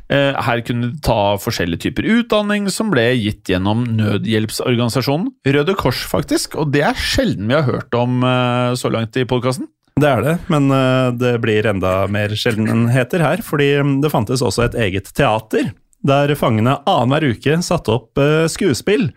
[0.09, 6.01] Eh, Her kunne de ta forskjellige typer utdanning som ble gitt gjennom nødhjelpsorganisasjonen Røde Kors,
[6.09, 9.69] faktisk, og det er sjelden vi har hørt om eh, så langt i podkasten.
[9.99, 14.41] Det er det, men eh, det blir enda mer sjeldenheter her, fordi mm, det fantes
[14.45, 19.09] også et eget teater, der fangene annenhver uke satte opp skuespill.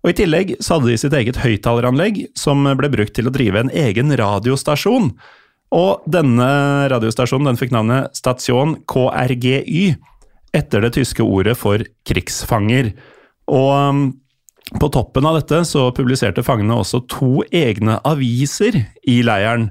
[0.00, 3.60] Og I tillegg så hadde de sitt eget høyttaleranlegg, som ble brukt til å drive
[3.60, 5.10] en egen radiostasjon.
[5.70, 6.46] Og denne
[6.90, 9.94] radiostasjonen den fikk navnet Stasjon KRGY,
[10.56, 12.90] etter det tyske ordet for krigsfanger.
[13.50, 14.02] Og um,
[14.78, 19.70] på toppen av dette så publiserte fangene også to egne aviser i leiren.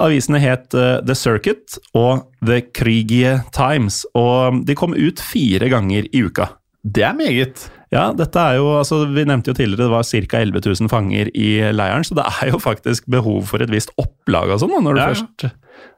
[0.00, 6.08] Avisene het eh, The Circuit og The Krigie Times, og de kom ut fire ganger
[6.10, 6.48] i uka.
[6.82, 7.68] Det er meget.
[7.94, 10.40] Ja, dette er jo, altså Vi nevnte jo tidligere det var ca.
[10.42, 14.50] 11 000 fanger i leiren, så det er jo faktisk behov for et visst opplag
[14.54, 14.74] og sånn.
[14.82, 15.46] når du Ja, først...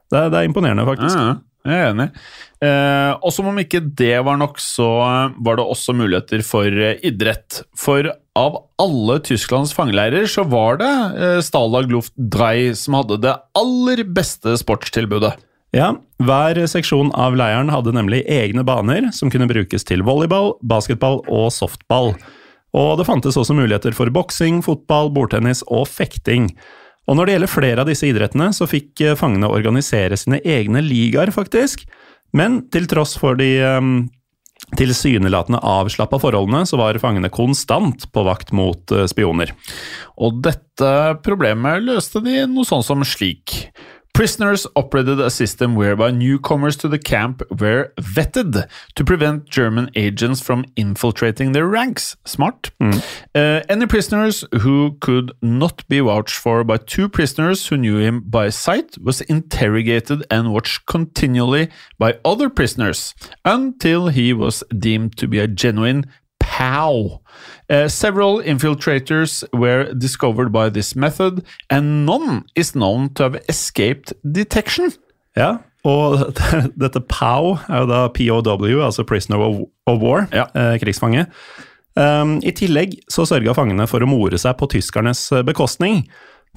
[0.07, 1.17] Det er, det er imponerende, faktisk.
[1.19, 1.33] Ja,
[1.67, 2.05] jeg er enig.
[2.63, 4.87] Eh, og som om ikke det var nok, så
[5.43, 7.59] var det også muligheter for eh, idrett.
[7.77, 8.07] For
[8.37, 14.05] av alle Tysklands fangeleirer så var det eh, Stalag Luft 3 som hadde det aller
[14.07, 15.35] beste sportstilbudet.
[15.75, 15.91] Ja,
[16.23, 21.51] Hver seksjon av leiren hadde nemlig egne baner som kunne brukes til volleyball, basketball og
[21.53, 22.13] softball.
[22.77, 26.49] Og det fantes også muligheter for boksing, fotball, bordtennis og fekting.
[27.07, 30.83] Og når det gjelder flere av disse idrettene, så fikk eh, fangene organisere sine egne
[30.83, 31.85] ligaer, faktisk.
[32.35, 33.93] Men til tross for de um,
[34.75, 39.53] tilsynelatende avslappa forholdene, så var fangene konstant på vakt mot uh, spioner.
[40.19, 40.91] Og dette
[41.23, 43.69] problemet løste de noe sånn som slik.
[44.17, 50.41] Prisoners operated a system whereby newcomers to the camp were vetted to prevent German agents
[50.41, 52.17] from infiltrating their ranks.
[52.25, 52.71] Smart.
[53.35, 58.21] Uh, any prisoners who could not be vouched for by two prisoners who knew him
[58.21, 63.13] by sight was interrogated and watched continually by other prisoners
[63.45, 66.05] until he was deemed to be a genuine
[66.39, 67.21] POW.
[67.69, 74.13] Uh, several infiltrators were discovered by this method, and none is known to have escaped
[74.23, 74.93] detection.
[75.35, 76.33] Ja, og
[76.81, 80.45] dette POW er jo da POW, altså Prisoner of, War, Ja.
[80.55, 81.27] eh, krigsfange.
[81.97, 86.03] Um, I tillegg så sørga fangene for å more seg på tyskernes eh, bekostning.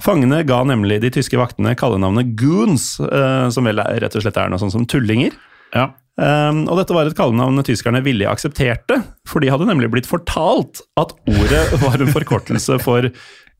[0.01, 4.37] Fangene ga nemlig de tyske vaktene kallenavnet goons, eh, som vel er, rett og slett
[4.37, 5.35] er noe sånt som tullinger.
[5.75, 5.89] Ja.
[6.19, 10.83] Um, og dette var et kallenavn tyskerne villig aksepterte, for de hadde nemlig blitt fortalt
[10.99, 13.07] at ordet var en forkortelse for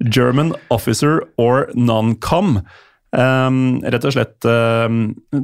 [0.04, 2.60] German Officer or Non-Com.
[3.12, 5.02] Um, rett og slett um,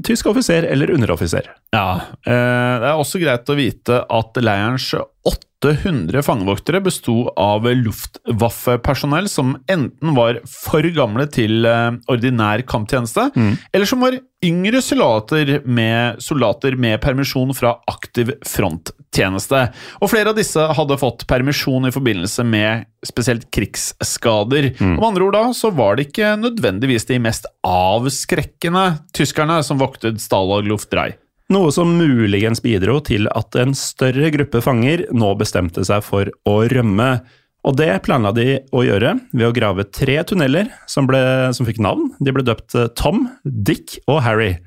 [0.07, 1.49] tysk offiser eller underoffiser.
[1.75, 4.93] Ja, uh, Det er også greit å vite at leirens
[5.65, 13.31] 800 fangevoktere besto av Luftwaffe-personell som enten var for gamle til eh, ordinær kamptjeneste,
[13.73, 19.63] eller som var yngre soldater med, soldater med permisjon fra aktiv fronttjeneste.
[19.97, 24.75] Og flere av disse hadde fått permisjon i forbindelse med spesielt krigsskader.
[24.77, 24.97] Mm.
[24.99, 30.21] Med andre ord da, så var det ikke nødvendigvis de mest avskrekkende tyskerne som voktet
[30.21, 31.15] Stalag Luft 3.
[31.47, 36.55] Noe som muligens bidro til at en større gruppe fanger nå bestemte seg for å
[36.67, 37.21] rømme.
[37.67, 41.21] Og det planla de å gjøre ved å grave tre tunneler som, ble,
[41.55, 42.09] som fikk navn.
[42.19, 44.57] De ble døpt eh, Tom, Dick og Harry.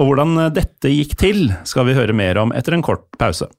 [0.00, 3.50] Og hvordan dette gikk til, skal vi høre mer om etter en kort pause.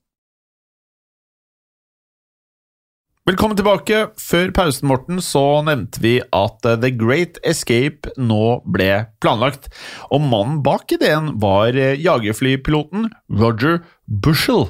[3.23, 4.01] Velkommen tilbake.
[4.19, 9.69] Før pausen, Morten, så nevnte vi at eh, The Great Escape nå ble planlagt.
[10.12, 13.07] Og mannen bak ideen var eh, jagerflypiloten
[13.39, 13.79] Roger
[14.12, 14.65] Bushell.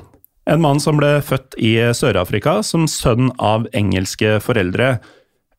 [0.45, 4.99] En mann som ble født i Sør-Afrika som sønn av engelske foreldre.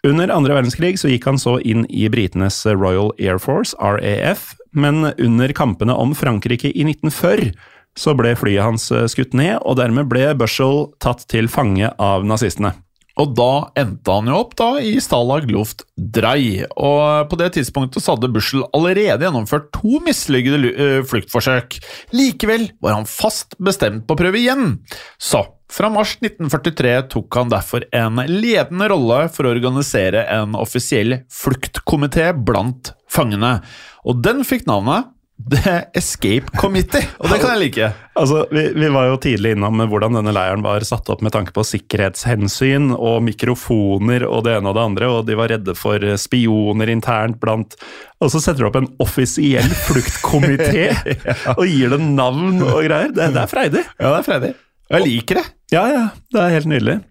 [0.06, 5.08] Under andre verdenskrig så gikk han så inn i britenes Royal Air Force, RAF, men
[5.18, 7.56] under kampene om Frankrike i 1940
[7.98, 12.26] så ble flyet hans eh, skutt ned, og dermed ble Bushell tatt til fange av
[12.26, 12.74] nazistene.
[13.20, 18.02] Og da endte han jo opp da i Stalag Luft Drei, og på det tidspunktet
[18.02, 21.78] så hadde Bushell allerede gjennomført to mislykkede eh, fluktforsøk.
[22.16, 24.80] Likevel var han fast bestemt på å prøve igjen.
[25.14, 31.20] Så fra mars 1943 tok han derfor en ledende rolle for å organisere en offisiell
[31.32, 33.60] fluktkomité blant fangene,
[34.02, 35.14] og den fikk navnet
[35.50, 37.88] The Escape Committee, og det kan jeg like.
[38.16, 41.52] Altså, vi, vi var jo tidlig innom hvordan denne leiren var satt opp med tanke
[41.52, 46.00] på sikkerhetshensyn og mikrofoner og det ene og det andre, og de var redde for
[46.20, 47.76] spioner internt blant
[48.24, 50.92] Og så setter du opp en offisiell fluktkomité
[51.58, 53.12] og gir det navn og greier.
[53.12, 53.82] Det, det er freidig.
[53.98, 54.54] Ja, det er freidig.
[54.88, 55.44] Og jeg liker det.
[55.74, 57.02] Ja, ja, det er helt nydelig.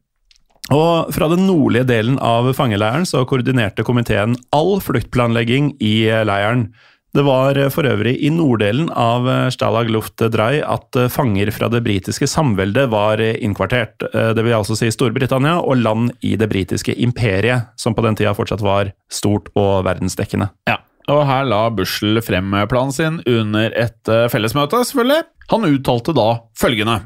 [0.72, 6.70] Og fra den nordlige delen av fangeleiren så koordinerte komiteen all fluktplanlegging i leiren.
[7.14, 12.88] Det var for øvrig i norddelen av Stalag Luftdrei at fanger fra det britiske samveldet
[12.90, 14.02] var innkvartert.
[14.02, 18.34] Det vil altså si Storbritannia og land i det britiske imperiet, som på den tida
[18.34, 20.50] fortsatt var stort og verdensdekkende.
[20.72, 20.80] Ja,
[21.12, 25.24] og her la Bushel frem planen sin under et eh, fellesmøte, selvfølgelig.
[25.52, 27.02] Han uttalte da følgende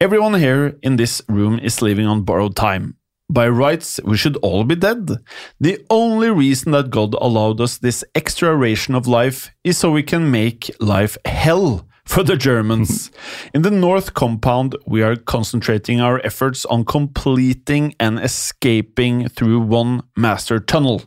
[0.00, 2.94] Everyone here in this room is living on borrowed time.
[3.34, 5.10] By rights, we should all be dead.
[5.58, 10.04] The only reason that God allowed us this extra ration of life is so we
[10.04, 13.10] can make life hell for the Germans.
[13.54, 20.02] In the North Compound, we are concentrating our efforts on completing and escaping through one
[20.16, 21.02] master tunnel.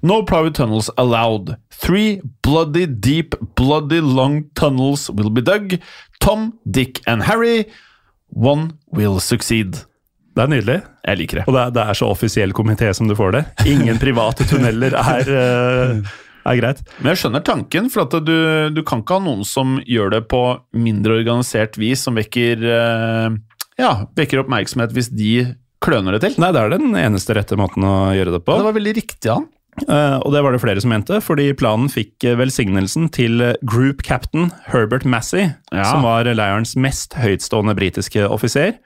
[0.00, 1.56] No private tunnels allowed.
[1.72, 5.80] Three bloody deep, bloody long tunnels will be dug.
[6.20, 7.66] Tom, Dick and Harry.
[8.28, 9.74] One will succeed.
[10.34, 10.93] Det er nydelig.
[11.04, 11.46] Jeg liker det.
[11.48, 13.42] Og det er, det er så offisiell komité som du får det.
[13.68, 16.14] Ingen private tunneler er, eh,
[16.48, 16.80] er greit.
[17.00, 18.36] Men jeg skjønner tanken, for at du,
[18.72, 20.40] du kan ikke ha noen som gjør det på
[20.80, 23.36] mindre organisert vis, som vekker, eh,
[23.80, 25.34] ja, vekker oppmerksomhet hvis de
[25.84, 26.38] kløner det til.
[26.40, 28.56] Nei, det er den eneste rette måten å gjøre det på.
[28.56, 29.50] Det var veldig riktig av han.
[29.90, 34.52] Uh, og det var det flere som mente, fordi planen fikk velsignelsen til Group Captain
[34.70, 35.88] Herbert Massey, Ja.
[35.90, 38.76] som var leirens mest høytstående britiske offiser.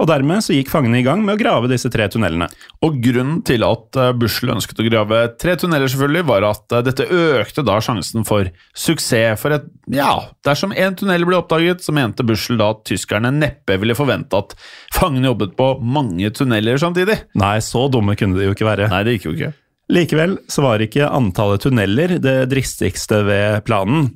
[0.00, 2.48] Og dermed så gikk fangene i gang med å grave disse tre tunnelene.
[2.86, 6.84] Og grunnen til at eh, Bushel ønsket å grave tre tunneler, selvfølgelig, var at eh,
[6.86, 9.36] dette økte da sjansen for suksess.
[9.42, 10.12] For et, ja,
[10.46, 14.56] dersom én tunnel ble oppdaget, så mente Bushel da at tyskerne neppe ville forvente at
[14.96, 17.18] fangene jobbet på mange tunneler samtidig.
[17.40, 18.88] Nei, så dumme kunne de jo ikke være.
[18.92, 19.52] Nei, det gikk jo ikke.
[19.90, 24.12] Likevel så var ikke antallet tunneler det dristigste ved planen.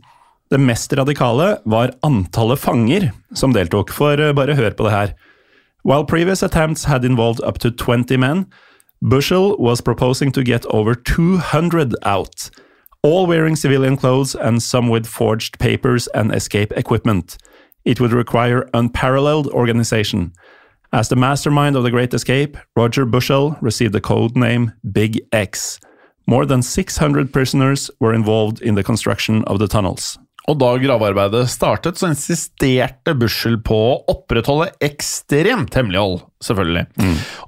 [0.53, 5.15] Det mest radikale var antallet fanger som deltok, for eh, bare hør på det her.
[5.85, 8.47] While previous attempts had involved up to 20 men,
[9.03, 12.49] Bushell was proposing to get over 200 out,
[13.03, 17.37] all wearing civilian clothes and some with forged papers and escape equipment.
[17.85, 20.33] It would require unparalleled organization.
[20.91, 25.79] As the mastermind of the Great Escape, Roger Bushell received the code name Big X.
[26.27, 30.19] More than 600 prisoners were involved in the construction of the tunnels.
[30.51, 36.85] Og da gravearbeidet startet, så insisterte Bushel på å opprettholde ekstremt hemmelighold, selvfølgelig.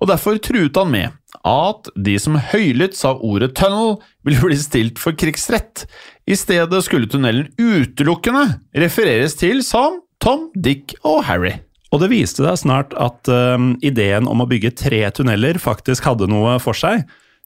[0.00, 4.98] Og derfor truet han med at de som høylytt sa ordet tunnel, ville bli stilt
[5.02, 5.84] for krigsrett.
[6.26, 11.52] I stedet skulle tunnelen utelukkende refereres til som Tom, Dick og Harry.
[11.94, 16.26] Og det viste seg snart at um, ideen om å bygge tre tunneler faktisk hadde
[16.32, 17.04] noe for seg.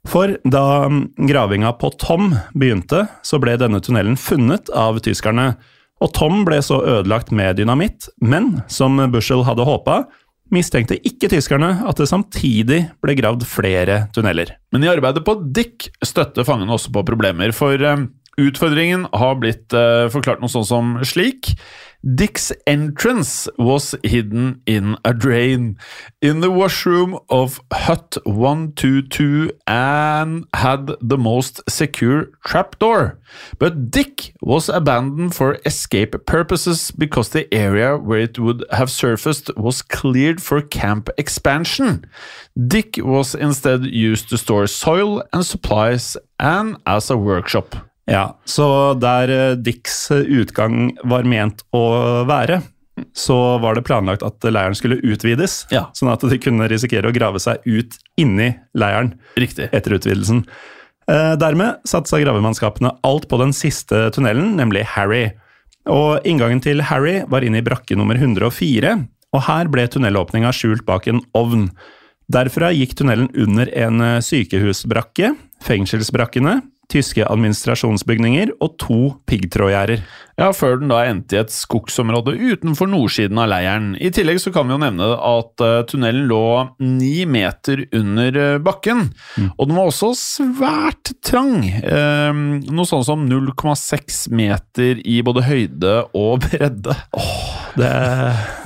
[0.08, 0.88] For da
[1.28, 5.52] gravinga på Tom begynte, så ble denne tunnelen funnet av tyskerne.
[6.00, 10.04] Og Tom ble så ødelagt med dynamitt, men som Bushell hadde håpa,
[10.50, 14.56] mistenkte ikke tyskerne at det samtidig ble gravd flere tunneler.
[14.74, 18.06] Men i arbeidet på Dick støtte fangene også på problemer, for eh,
[18.46, 21.54] utfordringen har blitt uh, forklart noe sånn som slik.
[22.02, 25.76] Dick's entrance was hidden in a drain
[26.22, 33.18] in the washroom of Hut 122 and had the most secure trapdoor.
[33.58, 39.54] But Dick was abandoned for escape purposes because the area where it would have surfaced
[39.58, 42.06] was cleared for camp expansion.
[42.66, 47.89] Dick was instead used to store soil and supplies and as a workshop.
[48.10, 48.66] Ja, så
[48.98, 52.60] der eh, Dicks utgang var ment å være,
[53.16, 55.86] så var det planlagt at leiren skulle utvides, Ja.
[55.96, 59.70] sånn at de kunne risikere å grave seg ut inni leiren Riktig.
[59.72, 60.42] etter utvidelsen.
[61.08, 65.30] Eh, Dermed satsa gravemannskapene alt på den siste tunnelen, nemlig Harry.
[65.86, 68.92] Og inngangen til Harry var inn i brakke nummer 104,
[69.32, 71.70] og her ble tunnelåpninga skjult bak en ovn.
[72.30, 75.32] Derfra gikk tunnelen under en eh, sykehusbrakke,
[75.66, 76.58] fengselsbrakkene,
[76.90, 79.00] tyske administrasjonsbygninger og to
[79.30, 80.02] piggtrådgjerder.
[80.40, 83.90] Ja, før den da endte i et skogsområde utenfor nordsiden av leiren.
[84.00, 86.44] I tillegg så kan vi jo nevne at eh, tunnelen lå
[86.80, 89.10] ni meter under bakken, bakken,
[89.58, 91.64] og den var også svært trang.
[91.68, 92.32] Eh,
[92.70, 96.96] noe sånn som 0,6 meter i både høyde og bredde.
[97.80, 97.92] Det,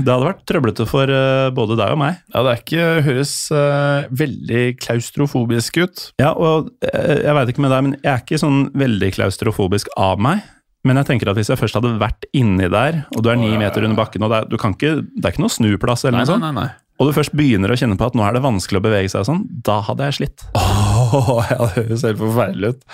[0.01, 2.19] det hadde vært trøblete for eh, både deg og meg.
[2.35, 6.09] Ja, det ikke, høres uh, veldig klaustrofobisk ut.
[6.23, 9.93] Ja, og eh, jeg veit ikke med deg, men jeg er ikke sånn veldig klaustrofobisk
[10.01, 10.45] av meg.
[10.85, 13.55] Men jeg tenker at hvis jeg først hadde vært inni der, og du er ni
[13.57, 16.21] meter under bakken, og det er, du kan ikke, det er ikke noe snuplass, eller
[16.21, 16.67] Nei, noe sånt, nei, nei.
[16.95, 19.25] Og du først begynner å kjenne på at nå er det vanskelig å bevege seg
[19.25, 20.45] og sånn, da hadde jeg slitt.
[20.59, 21.15] Åh,
[21.51, 22.85] ja, det høres helt forferdelig ut.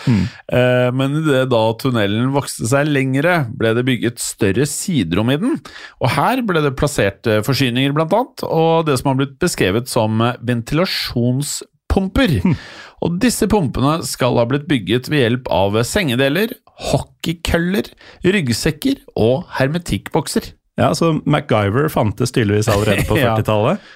[0.56, 5.58] Eh, men idet da tunnelen vokste seg lengre, ble det bygget større siderom i den.
[6.00, 9.90] Og her ble det plassert eh, forsyninger, blant annet, og det som har blitt beskrevet
[9.92, 11.68] som ventilasjonspumper.
[11.90, 12.88] ventilasjonspumper.
[13.00, 16.52] Og disse pumpene skal ha blitt bygget ved hjelp av sengedeler,
[16.90, 17.88] hockeykøller,
[18.24, 20.52] ryggsekker og hermetikkbokser.
[20.80, 23.88] Ja, så MacGyver fantes tydeligvis allerede på 40-tallet.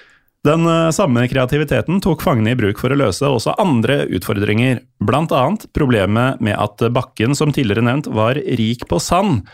[0.45, 5.33] Den eh, samme kreativiteten tok fangene i bruk for å løse også andre utfordringer, blant
[5.33, 9.47] annet problemet med at bakken som tidligere nevnt var rik på sand.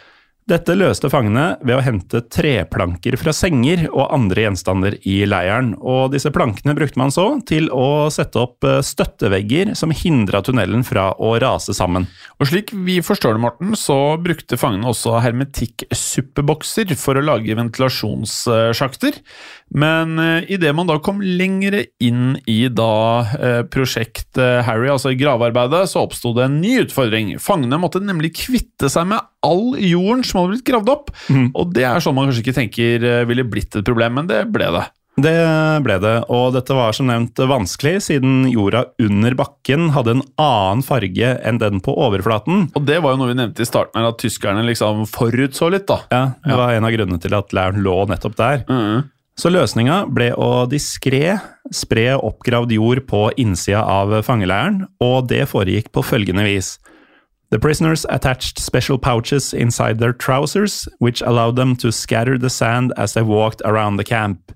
[0.50, 6.16] Dette løste fangene ved å hente treplanker fra senger og andre gjenstander i leiren, og
[6.16, 11.12] disse plankene brukte man så til å sette opp eh, støttevegger som hindra tunnelen fra
[11.14, 12.08] å rase sammen.
[12.42, 19.22] Og slik vi forstår det, Morten, så brukte fangene også hermetikksuppebokser for å lage ventilasjonssjakter.
[19.78, 22.94] Men uh, idet man da kom lengre inn i da
[23.38, 27.36] eh, prosjekt eh, Harry, altså i gravearbeidet, så oppsto det en ny utfordring.
[27.42, 31.14] Fangene måtte nemlig kvitte seg med all jorden som hadde blitt gravd opp.
[31.58, 34.44] Og det er sånn man kanskje ikke tenker eh, ville blitt et problem, men det
[34.54, 34.88] ble det.
[35.22, 35.34] Det
[35.84, 40.84] ble det, og dette var som nevnt vanskelig, siden jorda under bakken hadde en annen
[40.88, 42.70] farge enn den på overflaten.
[42.80, 45.90] Og det var jo noe vi nevnte i starten her, at tyskerne liksom forutså litt,
[45.92, 46.00] da.
[46.14, 48.64] Ja, Det var en av grunnene til at leiren lå nettopp der.
[48.70, 49.10] Mhm.
[49.42, 51.40] Så løsninga ble å diskré
[51.74, 56.76] spre oppgravd jord på innsida av fangeleiren, og det foregikk på følgende vis.
[57.52, 62.94] The prisoners attached special pouches inside their trousers, which allowed them to scatter the sand
[62.96, 64.54] as they walked around the camp.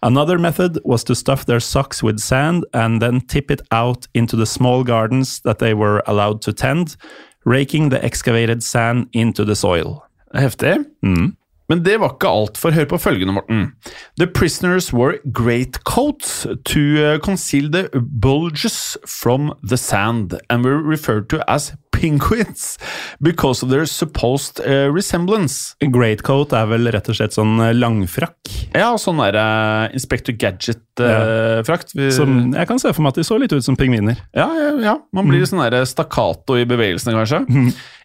[0.00, 4.36] Another method was to stuff their socks with sand and then tip it out into
[4.36, 6.96] the small gardens that they were allowed to tend,
[7.44, 10.04] raking the excavated sand into the soil.
[10.32, 10.86] Heftig.
[11.68, 13.72] Men det var ikke alt, for hør på følgende, Morten.
[14.20, 17.88] The prisoners wore greatcoats to uh, conceal the
[18.22, 22.76] bulges from the sand and were referred to as penguins
[23.20, 25.74] because of their supposed uh, resemblance.
[25.80, 28.36] Greatcoat er vel rett og slett sånn eh, langfrakk.
[28.76, 31.96] Ja, sånn der uh, Inspector Gadget-frakt.
[32.14, 34.20] Som jeg kan se for meg at de så litt ut som pingviner.
[34.36, 34.96] Ja, ja, ja.
[35.16, 37.44] Man blir sånn der stakkato i bevegelsene, kanskje.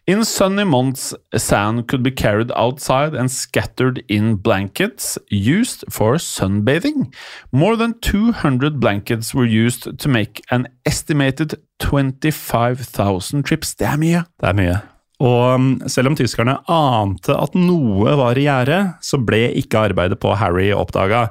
[0.04, 7.14] In sunny months, sand could be carried outside and scattered in blankets used for sunbathing.
[7.52, 13.74] More than 200 blankets were used to make an estimated 25,000 trips.
[13.82, 14.24] Det er mye.
[14.38, 14.80] Det er mye.
[15.22, 20.18] Og um, selv om tyskerne ante at noe var i gjære, så ble ikke arbeidet
[20.22, 21.28] på Harry oppdaga.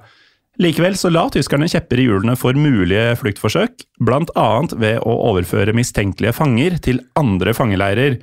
[0.62, 4.50] Likevel så la tyskerne kjepper i hjulene for mulige fluktforsøk, bl.a.
[4.78, 8.20] ved å overføre mistenkelige fanger til andre fangeleirer.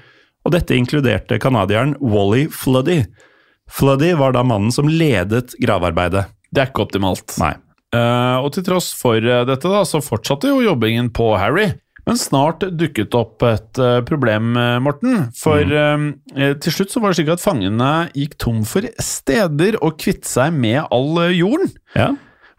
[0.47, 3.03] Og dette inkluderte canadieren Wally Floody.
[3.69, 6.29] Floody var da mannen som ledet gravearbeidet.
[6.53, 7.35] Det er ikke optimalt.
[7.41, 7.57] Nei.
[7.97, 11.71] Uh, og til tross for eh, dette, da, så fortsatte jo jobbingen på Harry.
[12.09, 15.27] Men snart dukket opp et eh, problem, eh, Morten.
[15.37, 19.93] For eh, til slutt så var det slik at fangene gikk tom for steder å
[19.99, 21.71] kvitte seg med all jorden.
[21.99, 22.15] Ja.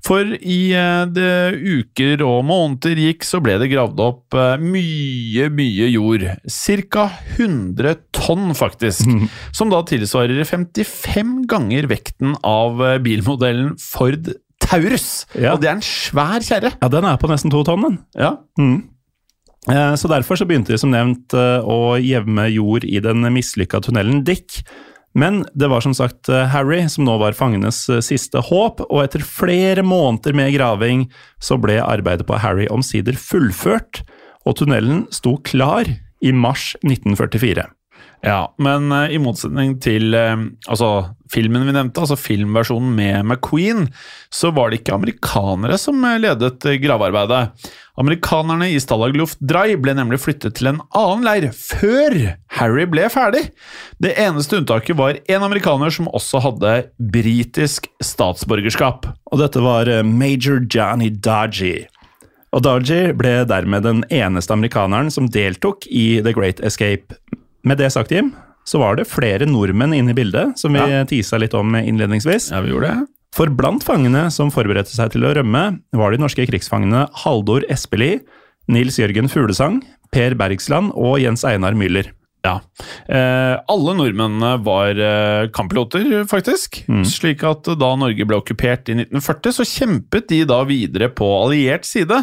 [0.05, 0.71] For i
[1.11, 6.23] det uker og måneder gikk, så ble det gravd opp mye, mye jord.
[6.47, 9.11] Cirka 100 tonn, faktisk.
[9.51, 14.31] Som da tilsvarer 55 ganger vekten av bilmodellen Ford
[14.69, 15.25] Taurus.
[15.33, 15.55] Ja.
[15.55, 16.73] Og det er en svær kjerre.
[16.77, 17.99] ja, den er på nesten to tonn, den.
[18.19, 18.37] Ja.
[18.59, 18.79] Eh,
[19.67, 24.23] Så derfor så begynte de som nevnt eh, å jevne jord i den mislykka tunnelen
[24.25, 24.61] Dick.
[25.17, 29.03] Men det var som sagt eh, Harry som nå var fangenes eh, siste håp, og
[29.03, 31.07] etter flere måneder med graving
[31.41, 34.03] så ble arbeidet på Harry omsider fullført,
[34.45, 35.89] og tunnelen sto klar
[36.21, 37.65] i mars 1944.
[38.21, 40.35] Ja, men uh, i motsetning til uh,
[40.67, 40.89] altså,
[41.31, 43.85] filmen vi nevnte, altså filmversjonen med McQueen,
[44.33, 47.69] så var det ikke amerikanere som eh, ledet gravearbeidet.
[47.99, 52.15] Amerikanerne i Stalag Luft Drai ble nemlig flyttet til en annen leir før
[52.59, 53.45] Harry ble ferdig.
[54.03, 56.73] Det eneste unntaket var en amerikaner som også hadde
[57.13, 59.07] britisk statsborgerskap.
[59.31, 61.85] Og dette var Major Johnny Dodgy.
[62.55, 67.19] Og Dodgy ble dermed den eneste amerikaneren som deltok i The Great Escape.
[67.63, 68.31] Med det sagt, Jim,
[68.67, 71.03] så var det flere nordmenn inne i bildet, som vi Ja.
[71.05, 72.51] tisa litt om innledningsvis.
[72.51, 73.07] Ja, vi gjorde det.
[73.35, 78.21] For blant fangene som forberedte seg til å rømme, var de norske krigsfangene Haldor Espelid,
[78.67, 79.81] Nils Jørgen Fuglesang,
[80.11, 82.09] Per Bergsland og Jens Einar Müller.
[82.45, 82.61] Ja.
[83.09, 86.79] Eh, alle nordmennene var eh, kamppiloter, faktisk.
[87.05, 91.83] Slik at da Norge ble okkupert i 1940, så kjempet de da videre på alliert
[91.85, 92.21] side.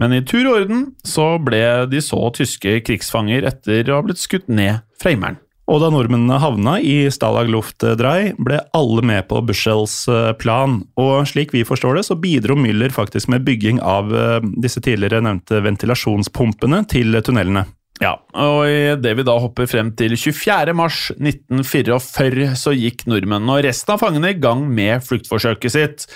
[0.00, 4.22] Men i tur og orden så ble de så tyske krigsfanger etter å ha blitt
[4.22, 5.40] skutt ned fra himmelen.
[5.70, 10.80] Og da nordmennene havna i Stalag Luftdrei, ble alle med på Bushels eh, plan.
[11.00, 15.22] Og slik vi forstår det, så bidro Müller faktisk med bygging av eh, disse tidligere
[15.24, 17.64] nevnte ventilasjonspumpene til tunnelene.
[18.02, 20.74] Ja, og i det vi da hopper frem til 24.
[20.74, 26.08] mars 1944, så gikk nordmennene og resten av fangene i gang med fluktforsøket sitt.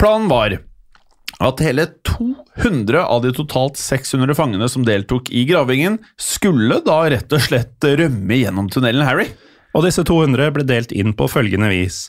[0.00, 0.58] Planen var
[1.40, 1.86] at hele
[2.20, 7.90] 200 av de totalt 600 fangene som deltok i gravingen, skulle da rett og slett
[8.02, 9.30] rømme gjennom tunnelen Harry.
[9.74, 12.08] Og disse 200 ble delt inn på følgende vis.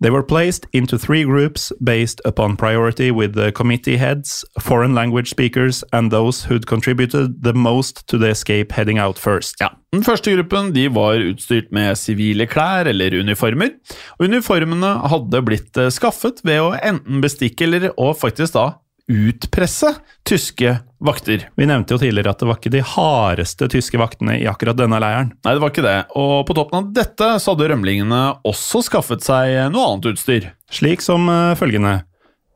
[0.00, 5.30] They were placed into three groups based upon priority with the committee heads, foreign language
[5.30, 9.54] speakers and those who'd contributed the most to the escape heading out first.
[9.60, 13.70] Ja, Den første gruppen de var utstyrt med sivile klær eller uniformer.
[14.18, 18.72] og Uniformene hadde blitt eh, skaffet ved å enten bestikke eller og faktisk da
[19.10, 19.90] utpresse
[20.24, 21.48] tyske vakter.
[21.56, 25.00] Vi nevnte jo tidligere at det var ikke de hardeste tyske vaktene i akkurat denne
[25.02, 25.34] leiren.
[25.44, 25.98] Nei, det var ikke det.
[26.16, 30.50] Og på toppen av dette så hadde rømlingene også skaffet seg noe annet utstyr.
[30.72, 32.00] Slik som eh, følgende.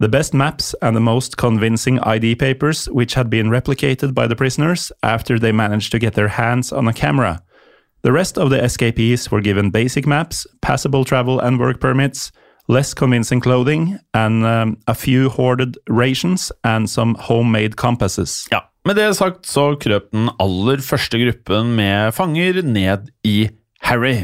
[0.01, 4.37] The best maps and the most convincing ID papers which had been replicated by the
[4.37, 7.43] prisoners after they managed to get their hands on a camera.
[8.03, 12.31] The rest of the escapees were given basic maps, passable travel and work permits,
[12.69, 18.47] less convincing clothing, and um, a few hoarded rations and some homemade compasses.
[18.51, 23.51] Ja, Med det sagt så krøp den aller første gruppen med fanger ned i
[23.85, 24.23] Harry.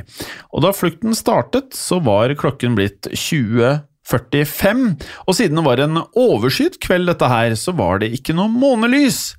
[0.56, 4.86] Og da flukten startet, så var klokken blitt 20.45,
[5.26, 9.34] og siden det var en overskyet kveld dette her, så var det ikke noe månelys.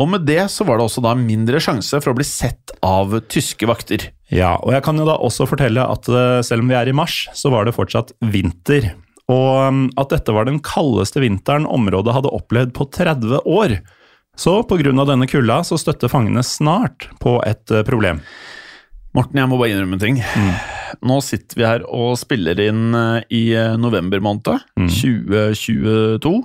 [0.00, 3.18] Og med det så var det også da mindre sjanse for å bli sett av
[3.28, 4.08] tyske vakter.
[4.30, 6.94] Ja, og jeg kan jo da også fortelle at eh, selv om vi er i
[6.94, 8.92] mars, så var det fortsatt vinter.
[9.30, 13.76] Og um, at dette var den kaldeste vinteren området hadde opplevd på 30 år.
[14.38, 14.94] Så pga.
[15.04, 18.22] denne kulda så støtte fangene snart på et eh, problem.
[19.14, 20.20] Morten, jeg må bare innrømme en ting.
[21.06, 23.44] Nå sitter vi her og spiller inn eh, i
[23.82, 26.36] november måned 2022.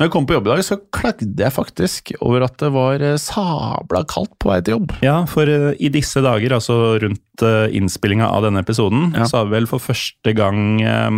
[0.00, 3.02] Når jeg kom på jobb i dag, så klagde jeg faktisk over at det var
[3.04, 4.94] eh, sabla kaldt på vei til jobb.
[5.04, 9.26] Ja, for eh, i disse dager, altså rundt uh, innspillinga av denne episoden, Ja.
[9.28, 11.10] så har vi vel for første gang eh,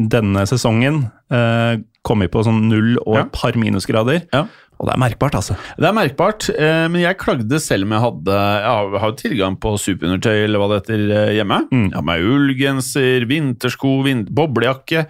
[0.00, 1.04] denne sesongen
[2.04, 3.22] kommet på sånn null og Ja.
[3.26, 4.22] et par minusgrader.
[4.32, 4.46] Ja.
[4.80, 5.54] Og det er merkbart, altså.
[5.78, 9.56] Det er merkbart, eh, men jeg klagde selv om jeg hadde Jeg har- jo tilgang
[9.60, 11.60] på superundertøy eller hva det heter eh, hjemme.
[11.70, 11.84] Mm.
[11.90, 15.06] Jeg har med ullgenser, vintersko, vind, boblejakke.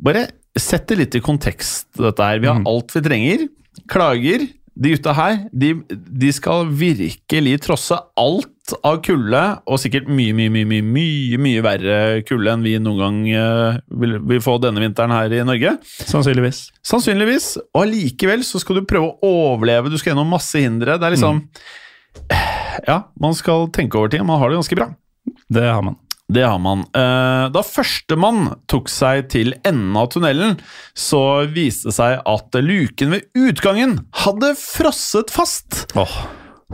[0.00, 0.26] Bare
[0.58, 2.40] sett det litt i kontekst, dette her.
[2.42, 3.48] Vi har alt vi trenger.
[3.90, 4.46] Klager.
[4.78, 10.52] De gutta her, de, de skal virkelig trosse alt av kulde, og sikkert mye, mye,
[10.54, 11.96] mye, mye, mye, mye verre
[12.28, 15.74] kulde enn vi noen gang uh, vil, vil få denne vinteren her i Norge.
[16.06, 16.68] Sannsynligvis.
[16.86, 17.50] Sannsynligvis.
[17.72, 19.90] Og allikevel så skal du prøve å overleve.
[19.90, 20.94] Du skal gjennom masse hindre.
[21.00, 21.42] Det er liksom
[22.86, 24.22] Ja, man skal tenke over ting.
[24.28, 24.92] Man har det ganske bra.
[25.50, 25.98] Det har man.
[26.28, 26.82] Det har man.
[26.92, 30.58] Eh, Da førstemann tok seg til enden av tunnelen,
[30.94, 35.86] så viste det seg at luken ved utgangen hadde frosset fast.
[35.96, 36.18] Oh.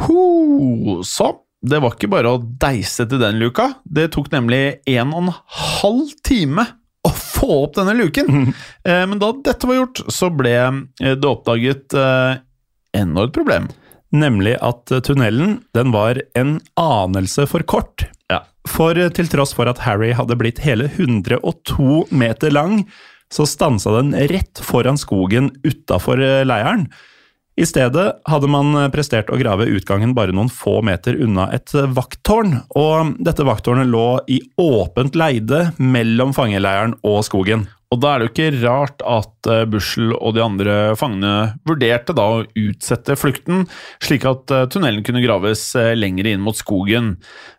[0.08, 3.70] Ho, så det var ikke bare å deise til den luka.
[3.86, 5.30] Det tok nemlig en og en
[5.60, 6.66] halv time
[7.06, 8.50] å få opp denne luken.
[8.84, 11.94] Eh, Men da dette var gjort, så ble eh, det oppdaget
[12.94, 13.70] enda et problem.
[14.14, 18.04] Nemlig at tunnelen den var en anelse for kort.
[18.70, 22.84] For eh, til tross for at Harry hadde blitt hele 102 meter lang,
[23.32, 26.88] så stansa den rett foran skogen utafor eh, leiren.
[27.54, 31.70] I stedet hadde man eh, prestert å grave utgangen bare noen få meter unna et
[31.74, 37.68] vakttårn, og dette vakttårnet lå i åpent leide mellom fangeleiren og skogen.
[37.94, 42.24] Og da er det jo ikke rart at Bussel og de andre fangene vurderte da
[42.26, 43.68] å utsette flukten,
[44.02, 47.12] slik at tunnelen kunne graves lenger inn mot skogen.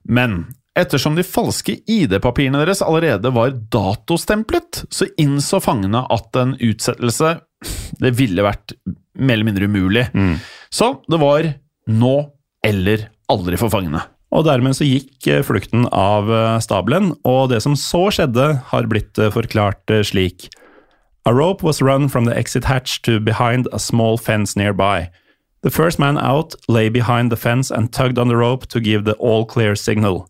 [0.03, 0.41] Men
[0.75, 7.37] ettersom de falske ID-papirene deres allerede var datostemplet, så innså fangene at en utsettelse
[8.01, 8.75] det ville vært
[9.15, 10.03] mer eller mindre umulig.
[10.69, 11.47] Så det var
[11.87, 12.15] nå
[12.65, 14.03] eller aldri for fangene.
[14.35, 18.87] Og dermed så gikk eh, flukten av eh, stabelen, og det som så skjedde, har
[18.91, 20.49] blitt eh, forklart slik.
[21.25, 25.07] A rope was run from the exit hatch to behind a small fence nearby.
[25.63, 29.05] The first man out lay behind the fence and tugged on the rope to give
[29.05, 30.29] the all clear signal.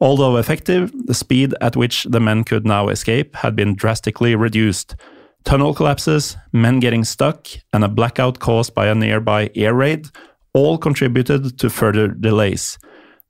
[0.00, 4.94] Although effective, the speed at which the men could now escape had been drastically reduced.
[5.44, 10.08] Tunnel collapses, men getting stuck, and a blackout caused by a nearby air raid
[10.54, 12.78] all contributed to further delays.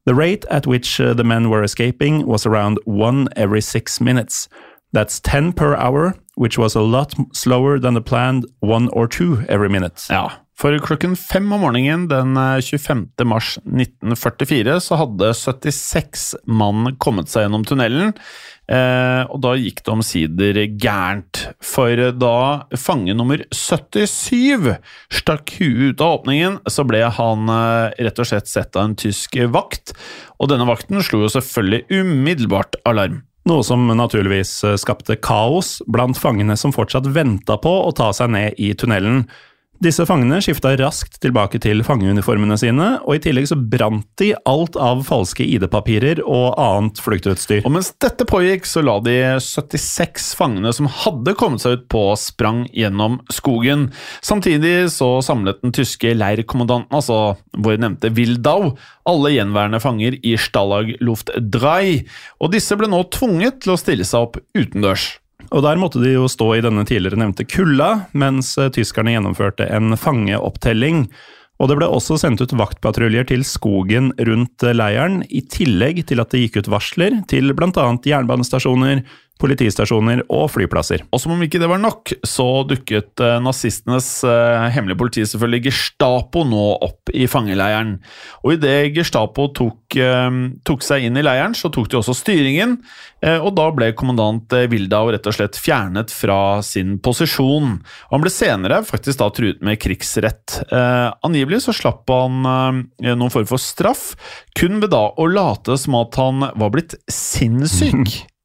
[0.04, 4.48] The rate at which uh, the men were escaping was around one every six minutes.
[4.92, 9.44] That's 10 per hour, which was a lot slower than the planned one or two
[9.48, 10.06] every minute.
[10.08, 13.06] Ja, for klokken fem om morgenen den eh, 25.
[13.30, 18.10] mars 1944 så hadde 76 mann kommet seg gjennom tunnelen,
[18.66, 21.44] eh, og da gikk det omsider gærent.
[21.62, 22.34] For da
[22.74, 24.74] fange nummer 77
[25.20, 28.98] stakk huet ut av åpningen, så ble han eh, rett og slett sett av en
[28.98, 29.94] tysk vakt,
[30.42, 33.22] og denne vakten slo jo selvfølgelig umiddelbart alarm.
[33.48, 38.32] Noe som naturligvis eh, skapte kaos blant fangene som fortsatt venta på å ta seg
[38.34, 39.22] ned i tunnelen.
[39.78, 44.74] Disse fangene skifta raskt tilbake til fangeuniformene sine, og i tillegg så brant de alt
[44.74, 47.62] av falske ID-papirer og annet fluktutstyr.
[47.62, 52.02] Og mens dette pågikk, så la de 76 fangene som hadde kommet seg ut på
[52.18, 53.86] sprang gjennom skogen.
[54.18, 58.72] Samtidig så samlet den tyske leirkommandanten, altså vår nevnte Wildau,
[59.06, 62.02] alle gjenværende fanger i Stalag Luft Drei,
[62.42, 65.12] og disse ble nå tvunget til å stille seg opp utendørs.
[65.48, 69.68] Og der måtte de jo stå i denne tidligere nevnte kulda, mens eh, tyskerne gjennomførte
[69.72, 71.06] en fangeopptelling.
[71.58, 76.22] Og det ble også sendt ut vaktpatruljer til skogen rundt eh, leiren, i tillegg til
[76.22, 77.86] at det gikk ut varsler til bl.a.
[78.10, 79.02] jernbanestasjoner,
[79.38, 81.04] politistasjoner og flyplasser.
[81.12, 85.68] Og som om ikke det var nok, så dukket eh, nazistenes eh, hemmelige politi, selvfølgelig
[85.68, 87.96] Gestapo, nå opp i fangeleiren.
[88.44, 92.78] Og idet Gestapo tok, eh, tok seg inn i leiren, så tok de også styringen,
[93.18, 97.72] og da ble kommandant Wildau rett og slett fjernet fra sin posisjon.
[97.80, 100.60] Og han ble senere faktisk da truet med krigsrett.
[101.26, 104.12] Angivelig så slapp han noen form for straff,
[104.54, 108.20] kun ved da å late som at han var blitt sinnssyk.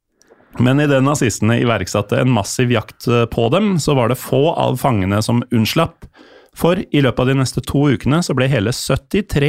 [0.62, 4.78] Men idet nazistene iverksatte en massiv jakt eh, på dem, så var det få av
[4.82, 6.06] fangene som unnslapp.
[6.54, 9.48] For i løpet av de neste to ukene så ble hele 73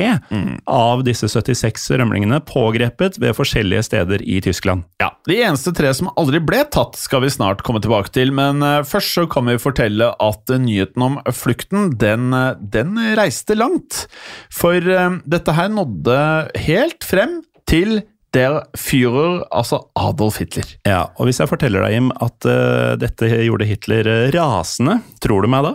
[0.72, 4.86] av disse 76 rømlingene pågrepet ved forskjellige steder i Tyskland.
[5.02, 8.64] Ja, De eneste tre som aldri ble tatt, skal vi snart komme tilbake til, men
[8.64, 12.32] eh, først så kan vi fortelle at eh, nyheten om flukten, den,
[12.72, 14.06] den reiste langt.
[14.48, 16.16] For dette her nådde
[16.64, 18.00] helt frem til
[18.34, 20.66] der Führer, altså Adolf Hitler.
[20.86, 25.44] Ja, og hvis jeg forteller deg, Jim, at uh, dette gjorde Hitler eh, rasende, tror
[25.44, 25.74] du meg da?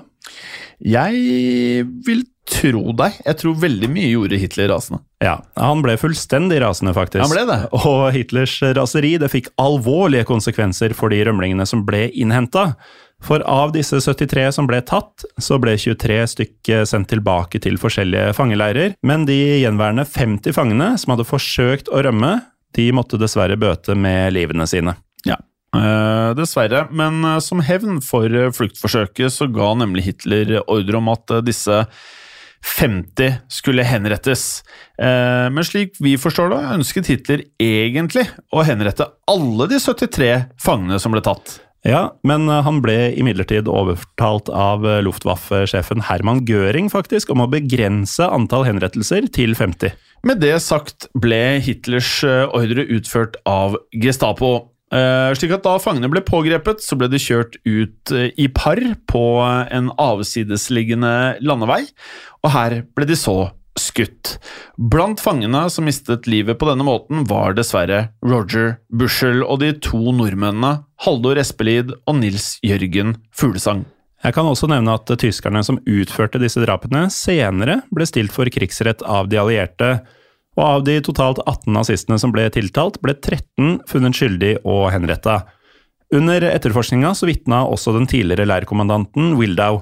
[0.79, 3.19] Jeg vil tro deg.
[3.25, 5.01] Jeg tror veldig mye gjorde Hitler rasende.
[5.23, 7.21] Ja, han ble fullstendig rasende, faktisk.
[7.23, 7.59] Han ble det.
[7.77, 12.73] Og Hitlers raseri det fikk alvorlige konsekvenser for de rømlingene som ble innhenta.
[13.23, 18.31] For av disse 73 som ble tatt, så ble 23 stykker sendt tilbake til forskjellige
[18.37, 18.95] fangeleirer.
[19.03, 22.37] Men de gjenværende 50 fangene som hadde forsøkt å rømme,
[22.77, 24.95] de måtte dessverre bøte med livene sine.
[25.27, 25.39] Ja.
[25.75, 31.11] Uh, dessverre, men eh, som hevn for eh, fluktforsøket så ga nemlig Hitler ordre om
[31.11, 31.83] at eh, disse
[32.65, 34.63] 50 skulle henrettes.
[35.01, 40.31] Eh, men slik vi forstår det, ønsket Hitler egentlig å henrette alle de 73
[40.61, 41.59] fangene som ble tatt.
[41.87, 47.51] Ja, men eh, han ble imidlertid overtalt av eh, Luftwaffe-sjefen Herman Göring faktisk om å
[47.51, 49.95] begrense antall henrettelser til 50.
[50.27, 54.68] Med det sagt ble Hitlers ordre utført av Gestapo.
[54.89, 58.81] Eh, slik at Da fangene ble pågrepet, så ble de kjørt ut eh, i par
[59.09, 61.13] på en avsidesliggende
[61.45, 61.83] landevei,
[62.41, 64.37] og her ble de så skutt.
[64.91, 70.01] Blant fangene som mistet livet på denne måten, var dessverre Roger Bushell og de to
[70.15, 73.85] nordmennene Haldor Espelid og Nils Jørgen Fuglesang.
[74.19, 79.05] Jeg kan også nevne at tyskerne som utførte disse drapene, senere ble stilt for krigsrett
[79.07, 79.99] av de allierte.
[80.59, 85.45] Og av de totalt 18 nazistene som ble tiltalt, ble 13 funnet skyldig og henretta.
[86.15, 89.79] Under etterforskninga så vitna også den tidligere leirkommandanten Wildau.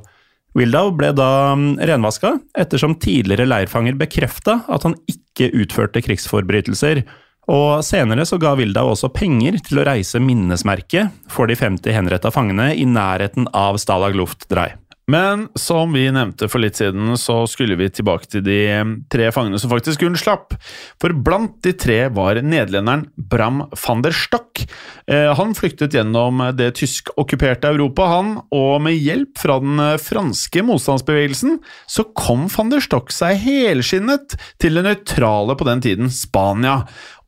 [0.57, 7.01] Wildau ble da mm, renvaska, ettersom tidligere leirfanger bekrefta at han ikke utførte krigsforbrytelser.
[7.49, 12.33] Og senere så ga Wildau også penger til å reise minnesmerke for de 50 henretta
[12.33, 14.75] fangene i nærheten av Stalag Luftdrei.
[15.07, 18.59] Men som vi nevnte for litt siden, så skulle vi tilbake til de
[19.07, 20.57] tre fangene som faktisk unnslapp.
[20.99, 24.65] For blant de tre var nederlenderen Bram van der Stock.
[25.07, 31.61] Eh, Han flyktet gjennom det tyskokkuperte Europa, han, og med hjelp fra den franske motstandsbevegelsen
[31.87, 36.81] så kom van der Stock seg helskinnet til det nøytrale på den tiden, Spania.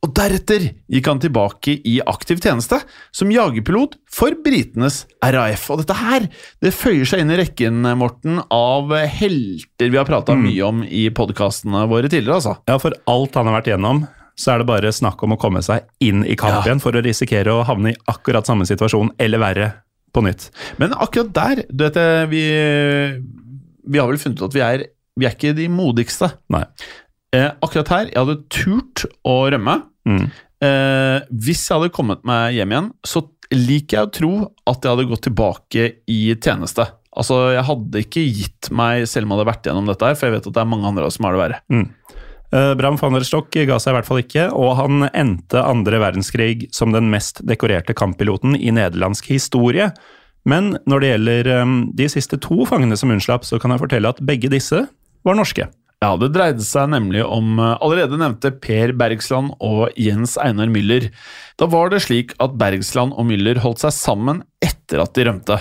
[0.06, 2.78] Og deretter gikk han tilbake i aktiv tjeneste
[3.12, 5.66] som jagerpilot for britenes RAF.
[5.74, 6.28] Og dette her
[6.64, 11.10] det føyer seg inn i rekken Morten, av helter vi har prata mye om i
[11.12, 12.40] podkastene våre tidligere.
[12.40, 12.56] altså.
[12.72, 14.06] Ja, for alt han har vært gjennom,
[14.40, 16.72] så er det bare snakk om å komme seg inn i kamp Ja.
[16.72, 19.74] igjen for å risikere å havne i akkurat samme situasjon, eller verre,
[20.16, 20.48] på nytt.
[20.80, 22.00] Men akkurat der, du vet
[22.32, 23.20] vi,
[23.86, 24.86] vi har vel funnet ut at vi er,
[25.20, 26.32] vi er ikke de modigste.
[26.50, 26.64] Nei.
[27.36, 29.76] Eh, akkurat her, jeg hadde turt å rømme.
[30.10, 30.24] Mm.
[30.66, 33.24] Eh, hvis jeg hadde kommet meg hjem igjen, så
[33.54, 34.32] liker jeg å tro
[34.70, 36.88] at jeg hadde gått tilbake i tjeneste.
[37.20, 40.30] Altså, Jeg hadde ikke gitt meg selv om jeg hadde vært gjennom dette, her, for
[40.30, 41.62] jeg vet at det er mange andre som har det verre.
[42.50, 46.00] Eh, Bram van der Stock ga seg i hvert fall ikke, og han endte andre
[46.02, 49.92] verdenskrig som den mest dekorerte kamppiloten i nederlandsk historie.
[50.50, 54.10] Men når det gjelder eh, de siste to fangene som unnslapp, så kan jeg fortelle
[54.10, 54.86] at begge disse
[55.26, 55.68] var norske.
[56.00, 61.10] Ja, Det dreide seg nemlig om eh, allerede nevnte Per Bergsland og Jens Einar Müller.
[61.60, 65.58] Da var det slik at Bergsland og Müller holdt seg sammen etter at de rømte.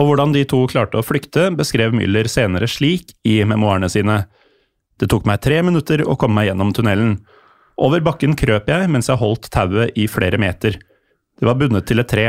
[0.00, 4.22] Og hvordan de to klarte å flykte, beskrev Müller senere slik i memoarene sine.
[4.96, 7.18] Det tok meg tre minutter å komme meg gjennom tunnelen.
[7.76, 10.80] Over bakken krøp jeg mens jeg holdt tauet i flere meter.
[11.36, 12.26] Det var bundet til et tre.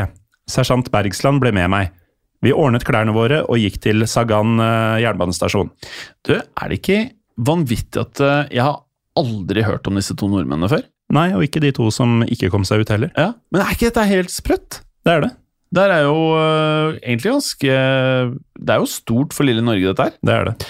[0.51, 1.95] Sersjant Bergsland ble med meg.
[2.43, 5.71] Vi ordnet klærne våre og gikk til Sagan eh, jernbanestasjon.
[6.27, 7.03] Du, er det ikke
[7.37, 8.81] vanvittig at eh, jeg har
[9.19, 10.83] aldri hørt om disse to nordmennene før?
[11.13, 13.11] Nei, og ikke de to som ikke kom seg ut heller.
[13.19, 14.81] Ja, Men er ikke dette helt sprøtt?
[15.05, 15.31] Det er det.
[15.73, 17.77] Det er jo øh, egentlig ganske
[18.61, 20.15] Det er jo stort for lille Norge, dette her.
[20.21, 20.69] Det er det.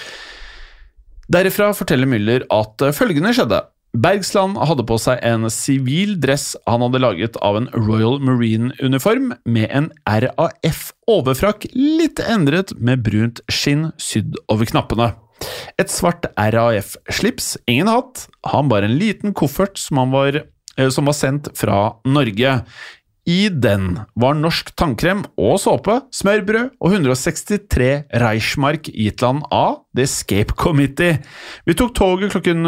[1.34, 3.62] Derifra forteller Müller at øh, følgende skjedde.
[3.94, 9.68] Bergsland hadde på seg en sivil dress han hadde laget av en Royal Marine-uniform med
[9.70, 15.12] en RAF-overfrakk litt endret med brunt skinn sydd over knappene.
[15.80, 20.42] Et svart RAF-slips, ingen hatt, han bar en liten koffert som, var,
[20.76, 22.60] eh, som var sendt fra Norge.
[23.24, 27.88] I den var norsk tannkrem og såpe, smørbrød og 163
[28.20, 31.22] Reichmark Itland land av The Escape Committee.
[31.64, 32.66] Vi tok toget klokken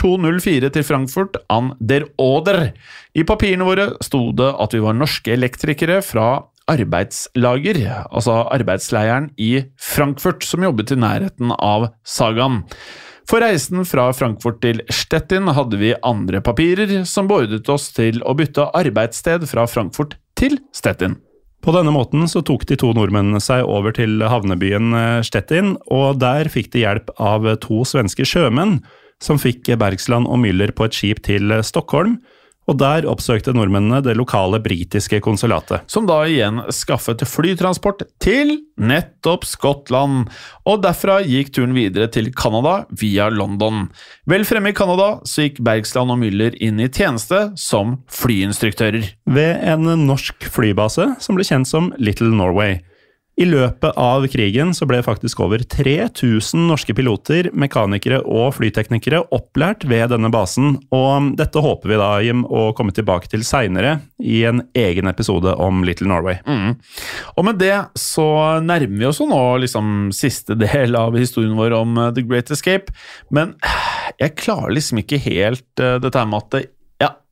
[0.00, 2.72] 02.04 til Frankfurt an der Oder.
[3.12, 9.66] I papirene våre sto det at vi var norske elektrikere fra arbeidslager, altså arbeidsleiren i
[9.80, 12.62] Frankfurt, som jobbet i nærheten av Sagan.
[13.30, 18.34] For reisen fra Frankfurt til Stettin hadde vi andre papirer som beordret oss til å
[18.38, 21.20] bytte arbeidssted fra Frankfurt til Stettin.
[21.60, 26.18] På denne måten så tok de to nordmennene seg over til havnebyen eh, Stettin, og
[26.22, 28.78] der fikk de hjelp av to svenske sjømenn,
[29.20, 32.16] som fikk Bergsland og Müller på et skip til Stockholm,
[32.70, 35.82] og der oppsøkte nordmennene det lokale britiske konsulatet.
[35.90, 40.28] som da igjen skaffet flytransport til nettopp Skottland,
[40.68, 43.88] og derfra gikk turen videre til Canada via London.
[44.30, 49.10] Vel fremme i Canada så gikk Bergsland og Müller inn i tjeneste som flyinstruktører.
[49.26, 52.78] Ved en norsk flybase som ble kjent som Little Norway.
[53.40, 59.86] I løpet av krigen så ble faktisk over 3000 norske piloter, mekanikere og flyteknikere opplært
[59.88, 64.42] ved denne basen, og dette håper vi da, Jim, å komme tilbake til seinere i
[64.44, 66.36] en egen episode om Little Norway.
[67.40, 68.28] Og med det så
[68.60, 72.52] nærmer vi oss jo nå liksom siste del av historien vår om eh, The Great
[72.52, 72.92] Escape,
[73.32, 73.56] men
[74.20, 76.70] jeg klarer liksom ikke helt eh, dette her med at jeg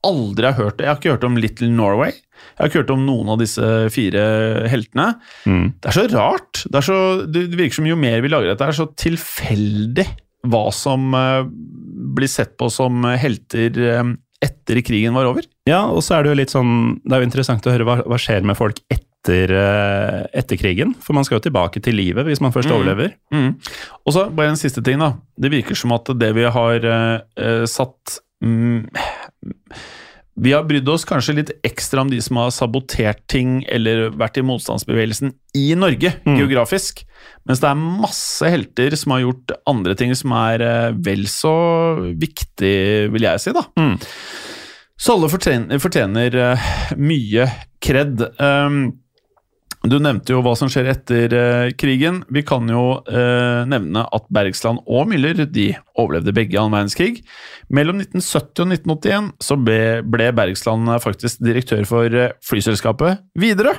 [0.07, 0.87] aldri har hørt det.
[0.87, 2.15] Jeg har ikke hørt om Little Norway.
[2.15, 4.23] Jeg har ikke hørt om noen av disse fire
[4.71, 5.11] heltene.
[5.45, 6.63] Det er så rart.
[6.65, 10.07] Det, er så, det virker som jo mer vi lager dette, er så tilfeldig
[10.49, 11.43] hva som eh,
[12.15, 15.47] blir sett på som helter eh, etter krigen var over.
[15.69, 16.73] Ja, og så er det jo litt sånn
[17.03, 20.95] Det er jo interessant å høre hva, hva skjer med folk etter, eh, etter krigen.
[21.03, 23.17] For man skal jo tilbake til livet hvis man først overlever.
[23.35, 23.51] Mm.
[24.05, 25.17] Og så bare en siste ting, da.
[25.39, 28.87] Det virker som at det vi har eh, satt mm,
[30.39, 34.39] Vi har brydd oss kanskje litt ekstra om de som har sabotert ting eller vært
[34.39, 37.03] i motstandsbevegelsen i Norge, geografisk.
[37.49, 41.57] Mens det er masse helter som har gjort andre ting som er eh, vel så
[42.15, 42.77] viktig,
[43.15, 43.65] vil jeg si, da.
[44.99, 47.49] Så alle fortjener, fortjener eh, mye
[47.83, 48.23] kred.
[48.39, 48.81] Um,
[49.89, 52.23] Du nevnte jo hva som skjer etter eh, krigen.
[52.33, 57.23] Vi kan jo eh, nevne at Bergsland og Müller de overlevde begge annen verdenskrig.
[57.73, 63.79] Mellom 1970 og 1981 så ble, ble Bergsland faktisk direktør for eh, flyselskapet Widerøe,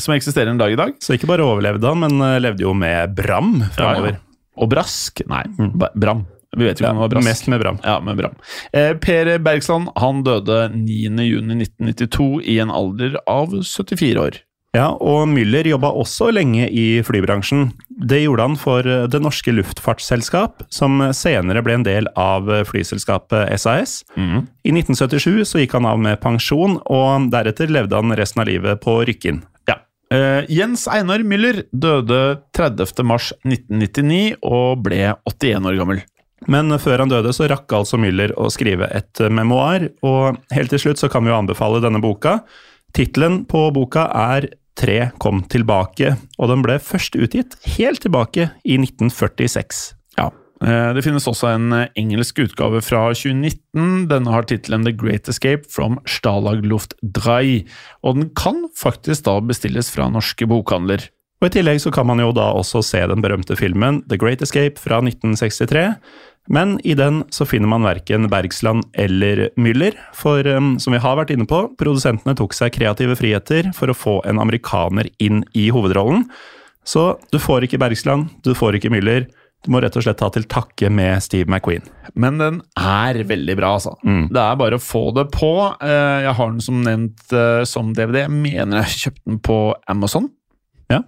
[0.00, 0.96] som eksisterer en dag i dag.
[1.02, 4.20] Så ikke bare overlevde han, men eh, levde jo med Bram framover.
[4.60, 5.72] Og Brask Nei, mm.
[5.96, 6.26] Bram.
[6.56, 7.28] Vi vet jo ikke om det var Brask.
[7.28, 7.80] mest med Bram.
[7.86, 8.36] Ja, med Bram.
[8.72, 14.40] Eh, per Bergsland han døde 9.6.1992 i en alder av 74 år.
[14.76, 17.72] Ja, og Müller jobba også lenge i flybransjen.
[17.90, 22.62] Det gjorde han for eh, Det norske luftfartsselskap, som senere ble en del av eh,
[22.68, 24.04] flyselskapet SAS.
[24.62, 28.78] I 1977 så gikk han av med pensjon, og deretter levde han resten av livet
[28.84, 29.42] på Rykkinn.
[29.66, 29.80] Ja.
[30.14, 33.02] Eh, Jens Einar Müller døde 30.
[33.02, 36.06] mars 1999 og ble 81 år gammel.
[36.48, 40.70] Men før han døde, så rakk altså Müller å skrive et eh, memoar, og helt
[40.72, 42.38] til slutt så kan vi jo anbefale denne boka.
[42.96, 44.48] Tittelen på boka er
[44.80, 49.82] Tre kom tilbake, og den ble først utgitt helt tilbake i 1946.
[50.16, 50.30] Ja.
[50.64, 54.08] Eh, Det finnes også en eh, engelsk utgave fra 2019.
[54.08, 57.64] Denne har tittelen The Great Escape from Stalag Luft 3,
[58.02, 61.10] og den kan faktisk da bestilles fra norske bokhandler.
[61.40, 64.42] Og I tillegg så kan man jo da også se den berømte filmen The Great
[64.44, 65.96] Escape fra 1963.
[66.50, 71.14] Men i den så finner man verken Bergsland eller Müller, for um, som vi har
[71.20, 75.68] vært inne på, produsentene tok seg kreative friheter for å få en amerikaner inn i
[75.70, 76.24] hovedrollen.
[76.82, 79.28] Så du får ikke Bergsland, du får ikke Müller.
[79.60, 81.84] Du må rett og slett ta til takke med Steve McQueen.
[82.16, 83.92] Men den er veldig bra, altså.
[84.32, 85.50] Det er bare å få det på.
[85.84, 88.22] Eh, Jeg har den som nevnt eh, som DVD.
[88.24, 89.58] Jeg mener jeg kjøpte den på
[89.92, 90.30] Amazon.
[90.90, 91.02] Ja,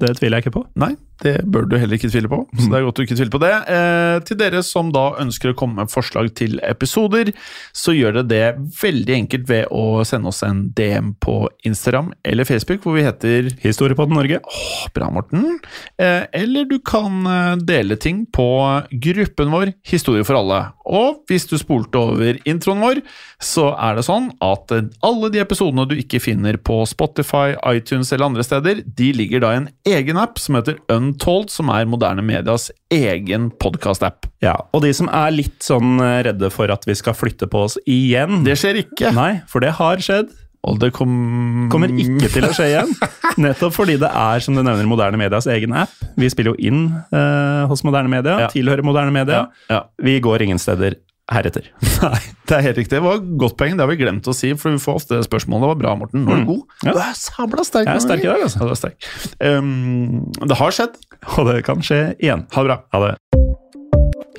[0.00, 0.64] det tviler jeg ikke på.
[0.78, 0.92] Nei,
[1.24, 2.40] det bør du heller ikke tvile på.
[2.56, 3.52] Så det er godt du ikke tviler på det.
[3.74, 7.32] Eh, til dere som da ønsker å komme med forslag til episoder,
[7.76, 12.48] så gjør dere det veldig enkelt ved å sende oss en DM på Instagram eller
[12.48, 14.40] Facebook, hvor vi heter Historiepodden Norge.
[14.40, 15.58] Åh, bra, Morten.
[16.00, 18.48] Eh, eller du kan eh, dele ting på
[18.90, 20.62] gruppen vår Historie for alle.
[20.90, 23.02] Og hvis du spolte over introen vår,
[23.42, 28.10] så er det sånn at eh, alle de episodene du ikke finner på Spotify, iTunes
[28.12, 30.80] eller andre steder, de ligger da i en egen app som heter
[31.10, 34.28] Untold, som er moderne medias egen podkast-app.
[34.44, 37.64] Ja, og de som er litt sånn eh, redde for at vi skal flytte på
[37.66, 39.10] oss igjen Det skjer ikke.
[39.16, 40.30] Nei, for det har skjedd.
[40.68, 41.68] Og det kom...
[41.72, 42.90] Kommer ikke til å skje igjen.
[43.46, 45.92] Nettopp fordi det er, som du nevner, Moderne Medias egen app.
[46.20, 46.82] Vi spiller jo inn
[47.16, 48.50] eh, hos Moderne Media, Ja.
[48.52, 49.46] tilhører Moderne Media.
[49.70, 49.80] Ja, ja.
[50.04, 50.98] Vi går ingen steder
[51.30, 51.68] heretter.
[52.04, 52.96] Nei, det er helt riktig.
[52.96, 53.76] Det var et godt poeng.
[53.78, 55.64] Det har vi glemt å si, for vi får ofte spørsmålet.
[55.64, 56.24] Det var bra, Morten.
[56.26, 56.64] Nå er du god.
[56.66, 56.88] Mm.
[56.88, 56.94] Ja.
[56.96, 57.88] Du er sabla sterk.
[57.88, 58.60] Jeg er sterk i dag, altså.
[58.60, 59.10] Ja, du er sterk.
[59.40, 61.00] Um, det har skjedd.
[61.36, 62.46] Og det kan skje igjen.
[62.54, 62.78] Ha det bra.
[62.94, 63.14] Ha det.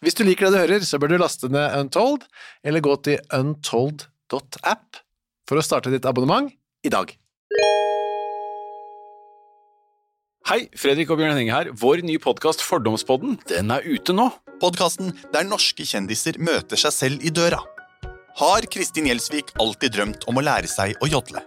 [0.00, 2.22] Hvis du liker det du hører, så bør du laste ned Untold,
[2.64, 5.00] eller gå til untold.app
[5.44, 6.48] for å starte ditt abonnement
[6.86, 7.12] i dag.
[10.48, 11.68] Hei, Fredrik og Bjørn Henning her.
[11.76, 14.30] Vår nye podkast Fordomspodden, den er ute nå.
[14.62, 17.60] Podkasten der norske kjendiser møter seg selv i døra.
[18.40, 21.44] Har Kristin Gjelsvik alltid drømt om å lære seg å jodle?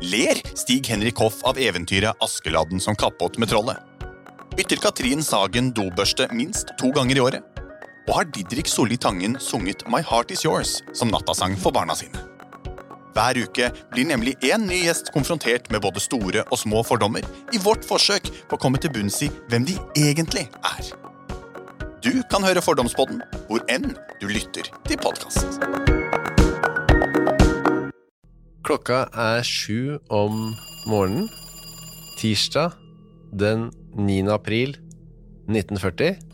[0.00, 3.76] Ler Stig Henrik Hoff av eventyret Askeladden som kappåt med trollet?
[4.56, 7.53] Bytter Katrin Sagen dobørste minst to ganger i året?
[8.04, 12.20] Og har Didrik Solli Tangen sunget My Heart Is Yours som nattasang for barna sine?
[13.14, 17.24] Hver uke blir nemlig én ny gjest konfrontert med både store og små fordommer
[17.54, 20.90] i vårt forsøk på å komme til bunns i hvem de egentlig er.
[22.04, 25.62] Du kan høre Fordomspodden hvor enn du lytter til podkast.
[28.68, 30.52] Klokka er sju om
[30.84, 31.30] morgenen,
[32.20, 32.76] tirsdag
[33.32, 34.28] den 9.
[34.34, 34.76] april
[35.48, 36.33] 1940.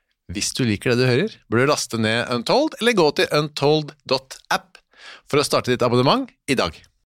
[0.31, 4.79] Hvis du liker det du hører, bør du laste ned Untold, eller gå til untold.app
[5.27, 6.75] for å starte ditt abonnement i dag.